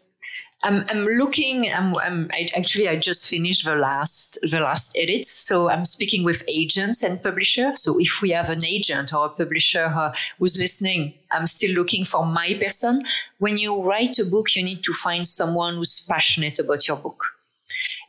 I'm, 0.66 0.84
I'm 0.90 1.06
looking. 1.06 1.72
I'm, 1.72 1.96
I'm 1.98 2.28
I, 2.34 2.50
actually 2.58 2.90
I 2.90 2.96
just 2.96 3.30
finished 3.30 3.66
the 3.66 3.76
last 3.76 4.40
the 4.42 4.60
last 4.60 4.98
edit, 4.98 5.24
so 5.26 5.70
I'm 5.70 5.86
speaking 5.86 6.24
with 6.24 6.44
agents 6.48 7.04
and 7.04 7.22
publishers. 7.22 7.84
So 7.84 8.00
if 8.00 8.20
we 8.22 8.32
have 8.32 8.50
an 8.50 8.66
agent 8.66 9.14
or 9.14 9.28
a 9.28 9.30
publisher 9.30 9.86
uh, 9.86 10.12
who's 10.40 10.58
listening, 10.58 11.14
I'm 11.32 11.46
still 11.46 11.76
looking 11.76 12.04
for 12.04 12.26
my 12.26 12.58
person. 12.60 13.04
When 13.38 13.58
you 13.58 13.84
write 13.84 14.18
a 14.18 14.26
book, 14.26 14.56
you 14.56 14.64
need 14.64 14.84
to 14.86 14.94
find 14.94 15.28
someone 15.28 15.76
who's 15.76 16.08
passionate 16.10 16.58
about 16.58 16.88
your 16.88 16.98
book. 16.98 17.24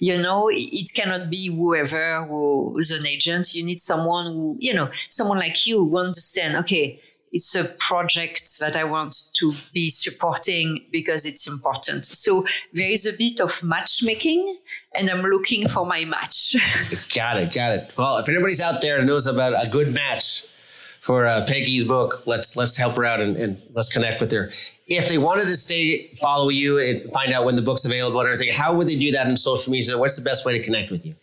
You 0.01 0.21
know, 0.21 0.49
it 0.51 0.89
cannot 0.95 1.29
be 1.29 1.49
whoever 1.49 2.25
who 2.25 2.79
is 2.79 2.91
an 2.91 3.07
agent. 3.07 3.55
You 3.55 3.65
need 3.65 3.81
someone 3.81 4.27
who, 4.27 4.57
you 4.59 4.73
know, 4.73 4.89
someone 5.11 5.39
like 5.39 5.67
you 5.67 5.85
who 5.85 5.99
understand. 5.99 6.57
Okay, 6.57 7.01
it's 7.37 7.55
a 7.55 7.65
project 7.65 8.59
that 8.61 8.77
I 8.77 8.85
want 8.85 9.15
to 9.35 9.53
be 9.75 9.91
supporting 9.91 10.87
because 10.91 11.27
it's 11.27 11.47
important. 11.47 12.07
So 12.07 12.47
there 12.73 12.91
is 12.91 13.05
a 13.05 13.15
bit 13.15 13.41
of 13.43 13.63
matchmaking 13.63 14.57
and 14.99 15.11
I'm 15.11 15.21
looking 15.21 15.69
for 15.69 15.85
my 15.85 16.07
match. 16.07 16.57
got 17.15 17.37
it. 17.37 17.53
Got 17.53 17.73
it. 17.75 17.95
Well, 17.99 18.17
if 18.17 18.29
anybody's 18.31 18.63
out 18.63 18.81
there 18.81 18.97
and 18.97 19.07
knows 19.07 19.27
about 19.27 19.53
a 19.53 19.69
good 19.69 19.93
match 19.93 20.47
for 21.01 21.27
uh, 21.27 21.45
Peggy's 21.47 21.85
book, 21.85 22.27
let's 22.27 22.57
let's 22.57 22.75
help 22.75 22.97
her 22.97 23.05
out 23.05 23.21
and, 23.21 23.37
and, 23.37 23.61
let's 23.75 23.93
connect 23.93 24.19
with 24.19 24.33
her. 24.33 24.51
If 24.87 25.07
they 25.07 25.19
wanted 25.19 25.45
to 25.45 25.57
stay, 25.57 26.07
follow 26.19 26.49
you 26.49 26.79
and 26.79 27.13
find 27.13 27.35
out 27.35 27.45
when 27.45 27.55
the 27.55 27.63
book's 27.63 27.85
available 27.85 28.19
and 28.21 28.29
everything, 28.31 28.55
how 28.55 28.75
would 28.75 28.89
they 28.89 28.99
do 28.99 29.13
that 29.13 29.29
in 29.29 29.37
social 29.37 29.71
media? 29.71 29.99
What's 29.99 30.17
the 30.17 30.25
best 30.25 30.47
way 30.47 30.57
to 30.57 30.65
connect 30.65 30.91
with 30.91 31.05
you? 31.05 31.15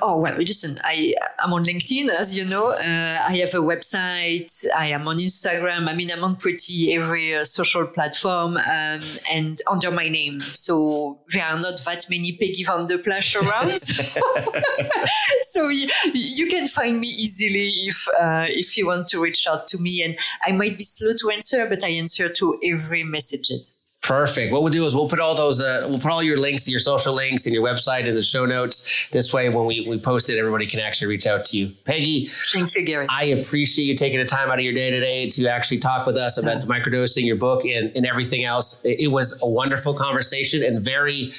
Oh 0.00 0.18
well, 0.18 0.36
listen, 0.36 0.78
I 0.84 1.14
am 1.40 1.52
on 1.52 1.64
LinkedIn, 1.64 2.08
as 2.08 2.36
you 2.36 2.44
know. 2.44 2.70
Uh, 2.70 3.18
I 3.28 3.36
have 3.38 3.54
a 3.54 3.58
website. 3.58 4.64
I 4.76 4.86
am 4.86 5.08
on 5.08 5.16
Instagram. 5.16 5.88
I 5.88 5.94
mean, 5.94 6.10
I'm 6.12 6.22
on 6.22 6.36
pretty 6.36 6.94
every 6.94 7.34
uh, 7.34 7.44
social 7.44 7.86
platform 7.86 8.56
um, 8.58 9.00
and 9.30 9.60
under 9.68 9.90
my 9.90 10.08
name. 10.08 10.38
So 10.38 11.18
there 11.32 11.44
are 11.44 11.58
not 11.58 11.80
that 11.84 12.06
many 12.08 12.32
Peggy 12.32 12.64
van 12.64 12.86
de 12.86 12.98
Plassche 12.98 13.36
around. 13.42 13.80
so 15.42 15.68
you, 15.68 15.88
you, 16.12 16.46
can 16.46 16.68
find 16.68 17.00
me 17.00 17.08
easily 17.08 17.68
if 17.68 18.06
uh, 18.20 18.46
if 18.48 18.76
you 18.76 18.86
want 18.86 19.08
to 19.08 19.20
reach 19.20 19.46
out 19.48 19.66
to 19.68 19.78
me. 19.78 20.02
And 20.02 20.16
I 20.46 20.52
might 20.52 20.78
be 20.78 20.84
slow 20.84 21.12
to 21.20 21.30
answer, 21.30 21.66
but 21.68 21.82
I 21.82 21.88
answer 21.88 22.28
to 22.28 22.58
every 22.64 23.02
messages. 23.02 23.80
Perfect. 24.06 24.52
What 24.52 24.62
we'll 24.62 24.72
do 24.72 24.84
is 24.84 24.94
we'll 24.94 25.08
put 25.08 25.18
all 25.18 25.34
those, 25.34 25.60
uh, 25.60 25.84
we'll 25.88 25.98
put 25.98 26.12
all 26.12 26.22
your 26.22 26.36
links, 26.36 26.68
your 26.68 26.78
social 26.78 27.12
links, 27.12 27.44
and 27.44 27.52
your 27.52 27.64
website 27.64 28.06
in 28.06 28.14
the 28.14 28.22
show 28.22 28.46
notes. 28.46 29.08
This 29.10 29.34
way, 29.34 29.48
when 29.48 29.66
we 29.66 29.84
we 29.88 29.98
post 29.98 30.30
it, 30.30 30.38
everybody 30.38 30.64
can 30.64 30.78
actually 30.78 31.08
reach 31.08 31.26
out 31.26 31.44
to 31.46 31.58
you. 31.58 31.72
Peggy, 31.84 32.26
thank 32.26 32.72
you, 32.76 32.84
Gary. 32.84 33.08
I 33.10 33.24
appreciate 33.24 33.84
you 33.84 33.96
taking 33.96 34.20
the 34.20 34.24
time 34.24 34.48
out 34.48 34.60
of 34.60 34.64
your 34.64 34.74
day 34.74 34.92
today 34.92 35.28
to 35.30 35.48
actually 35.48 35.78
talk 35.78 36.06
with 36.06 36.16
us 36.16 36.38
about 36.38 36.60
the 36.60 36.68
microdosing, 36.68 37.24
your 37.24 37.34
book, 37.34 37.64
and, 37.64 37.90
and 37.96 38.06
everything 38.06 38.44
else. 38.44 38.84
It, 38.84 39.00
it 39.00 39.08
was 39.08 39.40
a 39.42 39.48
wonderful 39.48 39.94
conversation 39.94 40.62
and 40.62 40.84
very 40.84 41.32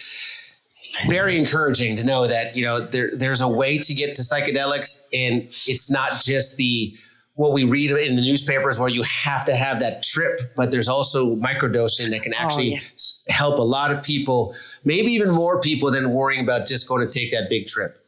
very 1.07 1.37
encouraging 1.37 1.95
to 1.95 2.03
know 2.03 2.27
that 2.27 2.57
you 2.57 2.65
know 2.65 2.85
there, 2.85 3.11
there's 3.13 3.39
a 3.39 3.47
way 3.47 3.77
to 3.77 3.93
get 3.93 4.15
to 4.15 4.21
psychedelics, 4.23 5.03
and 5.13 5.43
it's 5.67 5.89
not 5.89 6.19
just 6.21 6.57
the 6.57 6.93
what 7.37 7.53
we 7.53 7.63
read 7.63 7.91
in 7.91 8.15
the 8.15 8.21
newspapers 8.21 8.79
where 8.79 8.89
you 8.89 9.03
have 9.03 9.45
to 9.45 9.55
have 9.55 9.79
that 9.79 10.01
trip, 10.01 10.53
but 10.55 10.71
there's 10.71 10.87
also 10.87 11.35
microdosing 11.35 12.09
that 12.09 12.23
can 12.23 12.33
oh, 12.33 12.39
actually 12.39 12.73
oh, 12.73 12.79
yeah. 13.27 13.33
help 13.33 13.59
a 13.59 13.63
lot 13.63 13.91
of 13.91 14.03
people, 14.03 14.55
maybe 14.83 15.11
even 15.11 15.29
more 15.29 15.61
people 15.61 15.91
than 15.91 16.11
worrying 16.11 16.43
about 16.43 16.67
just 16.67 16.89
going 16.89 17.05
to 17.05 17.11
take 17.11 17.31
that 17.31 17.47
big 17.47 17.67
trip. 17.67 18.03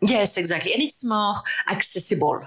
Yes, 0.00 0.38
exactly. 0.38 0.72
And 0.72 0.80
it's 0.80 1.06
more 1.06 1.34
accessible 1.68 2.44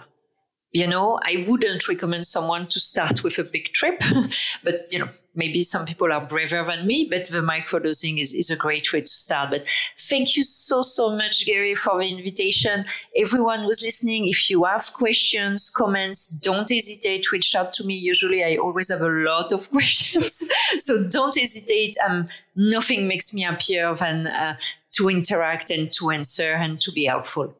you 0.74 0.88
know 0.88 1.20
i 1.24 1.46
wouldn't 1.48 1.88
recommend 1.88 2.26
someone 2.26 2.68
to 2.68 2.80
start 2.80 3.24
with 3.24 3.38
a 3.38 3.44
big 3.44 3.72
trip 3.74 4.02
but 4.64 4.88
you 4.92 5.00
know 5.00 5.08
maybe 5.36 5.64
some 5.64 5.86
people 5.86 6.12
are 6.12 6.26
braver 6.26 6.64
than 6.64 6.86
me 6.86 7.08
but 7.10 7.28
the 7.28 7.40
microdosing 7.40 8.20
is, 8.20 8.34
is 8.34 8.50
a 8.50 8.56
great 8.56 8.92
way 8.92 9.02
to 9.02 9.08
start. 9.08 9.52
But 9.52 9.66
thank 9.98 10.36
you 10.36 10.44
so 10.44 10.82
so 10.82 11.16
much 11.16 11.46
gary 11.46 11.76
for 11.76 11.98
the 12.00 12.10
invitation. 12.10 12.86
Everyone 13.16 13.62
who's 13.62 13.82
listening 13.82 14.28
if 14.28 14.50
you 14.50 14.64
have 14.64 14.86
questions 14.94 15.70
comments 15.70 16.30
don't 16.40 16.70
hesitate. 16.70 17.24
To 17.24 17.30
reach 17.32 17.56
out 17.56 17.74
to 17.76 17.84
me. 17.84 17.96
Usually 17.96 18.44
i 18.44 18.58
always 18.58 18.92
have 18.92 19.02
a 19.02 19.10
lot 19.10 19.52
of 19.52 19.70
questions. 19.76 20.50
So 20.80 21.08
don't 21.10 21.38
hesitate. 21.38 21.96
Um, 22.08 22.28
nothing 22.56 23.08
makes 23.08 23.34
me 23.34 23.42
happier 23.42 23.94
than 23.96 24.28
uh, 24.28 24.58
to 24.94 25.10
interact 25.10 25.70
and 25.70 25.92
to 25.94 26.12
answer 26.12 26.54
and 26.54 26.80
to 26.82 26.92
be 26.92 27.06
helpful 27.06 27.56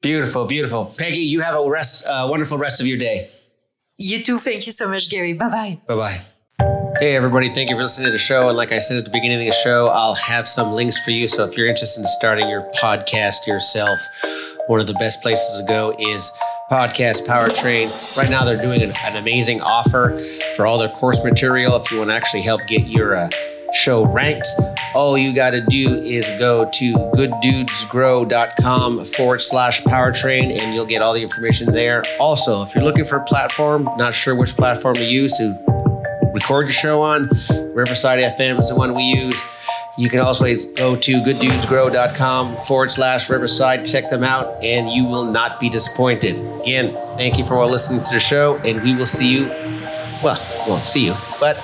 Beautiful, 0.00 0.44
beautiful. 0.44 0.94
Peggy, 0.96 1.18
you 1.18 1.40
have 1.40 1.54
a 1.54 1.68
rest, 1.68 2.06
uh, 2.06 2.26
wonderful 2.30 2.56
rest 2.56 2.80
of 2.80 2.86
your 2.86 2.98
day. 2.98 3.30
You 3.98 4.22
too. 4.22 4.38
Thank 4.38 4.66
you 4.66 4.72
so 4.72 4.88
much, 4.88 5.10
Gary. 5.10 5.32
Bye 5.32 5.48
bye. 5.48 5.80
Bye 5.88 5.96
bye. 5.96 6.16
Hey, 7.00 7.16
everybody. 7.16 7.48
Thank 7.48 7.70
you 7.70 7.76
for 7.76 7.82
listening 7.82 8.06
to 8.06 8.12
the 8.12 8.18
show. 8.18 8.48
And 8.48 8.56
like 8.56 8.72
I 8.72 8.78
said 8.78 8.96
at 8.96 9.04
the 9.04 9.10
beginning 9.10 9.40
of 9.40 9.44
the 9.46 9.52
show, 9.52 9.88
I'll 9.88 10.14
have 10.14 10.46
some 10.48 10.72
links 10.72 10.98
for 11.04 11.10
you. 11.10 11.26
So 11.28 11.44
if 11.44 11.56
you're 11.56 11.66
interested 11.68 12.00
in 12.00 12.08
starting 12.08 12.48
your 12.48 12.62
podcast 12.80 13.46
yourself, 13.46 14.00
one 14.68 14.80
of 14.80 14.86
the 14.86 14.94
best 14.94 15.22
places 15.22 15.58
to 15.58 15.64
go 15.64 15.94
is 15.98 16.30
Podcast 16.70 17.26
Powertrain. 17.26 18.16
Right 18.16 18.30
now, 18.30 18.44
they're 18.44 18.60
doing 18.60 18.82
an, 18.82 18.92
an 19.04 19.16
amazing 19.16 19.62
offer 19.62 20.20
for 20.56 20.66
all 20.66 20.78
their 20.78 20.90
course 20.90 21.22
material. 21.24 21.76
If 21.76 21.90
you 21.90 21.98
want 21.98 22.10
to 22.10 22.14
actually 22.14 22.42
help 22.42 22.66
get 22.66 22.82
your 22.86 23.16
uh, 23.16 23.30
show 23.72 24.04
ranked, 24.04 24.46
all 24.94 25.18
you 25.18 25.32
got 25.32 25.50
to 25.50 25.60
do 25.60 25.96
is 25.96 26.24
go 26.38 26.68
to 26.74 26.92
gooddudesgrow.com 26.92 29.04
forward 29.04 29.40
slash 29.40 29.82
powertrain 29.82 30.50
and 30.50 30.74
you'll 30.74 30.86
get 30.86 31.02
all 31.02 31.12
the 31.12 31.22
information 31.22 31.72
there. 31.72 32.02
Also, 32.20 32.62
if 32.62 32.74
you're 32.74 32.84
looking 32.84 33.04
for 33.04 33.16
a 33.16 33.24
platform, 33.24 33.84
not 33.96 34.14
sure 34.14 34.34
which 34.34 34.56
platform 34.56 34.94
to 34.96 35.06
use 35.06 35.36
to 35.38 35.56
record 36.32 36.66
your 36.66 36.72
show 36.72 37.02
on, 37.02 37.28
Riverside 37.74 38.18
FM 38.18 38.58
is 38.58 38.68
the 38.68 38.76
one 38.76 38.94
we 38.94 39.02
use. 39.02 39.44
You 39.96 40.08
can 40.08 40.20
also 40.20 40.44
go 40.44 40.94
to 40.94 41.12
gooddudesgrow.com 41.12 42.56
forward 42.58 42.92
slash 42.92 43.28
Riverside. 43.28 43.84
Check 43.84 44.10
them 44.10 44.22
out, 44.22 44.62
and 44.62 44.88
you 44.88 45.04
will 45.04 45.24
not 45.24 45.58
be 45.58 45.68
disappointed. 45.68 46.38
Again, 46.60 46.92
thank 47.16 47.36
you 47.36 47.44
for 47.44 47.66
listening 47.66 48.00
to 48.02 48.10
the 48.12 48.20
show, 48.20 48.58
and 48.58 48.80
we 48.84 48.94
will 48.94 49.06
see 49.06 49.28
you. 49.28 49.48
Well, 50.22 50.38
we 50.64 50.70
won't 50.70 50.84
see 50.84 51.04
you, 51.04 51.14
but 51.40 51.56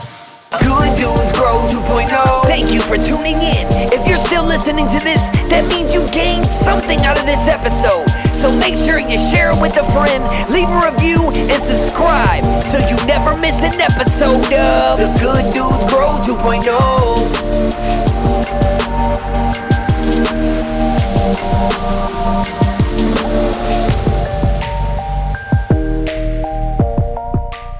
Good 0.62 0.94
Dudes 0.98 1.32
Grow 1.32 1.66
2.0. 1.66 2.44
Thank 2.44 2.72
you 2.72 2.80
for 2.80 2.96
tuning 2.96 3.40
in. 3.40 3.66
If 3.92 4.06
you're 4.06 4.16
still 4.16 4.44
listening 4.44 4.86
to 4.88 5.00
this, 5.00 5.30
that 5.50 5.66
means 5.68 5.94
you 5.94 6.06
gained 6.10 6.46
something 6.46 7.00
out 7.00 7.18
of 7.18 7.26
this 7.26 7.48
episode. 7.48 8.06
So 8.34 8.50
make 8.58 8.76
sure 8.76 8.98
you 8.98 9.16
share 9.16 9.50
it 9.50 9.60
with 9.60 9.76
a 9.76 9.84
friend, 9.90 10.22
leave 10.52 10.68
a 10.68 10.80
review, 10.90 11.30
and 11.50 11.62
subscribe 11.64 12.44
so 12.62 12.78
you 12.78 12.96
never 13.06 13.36
miss 13.36 13.62
an 13.62 13.80
episode 13.80 14.52
of 14.54 14.98
The 14.98 15.10
Good 15.18 15.52
Dudes 15.54 15.84
Grow 15.90 16.18
2.0. 16.22 17.64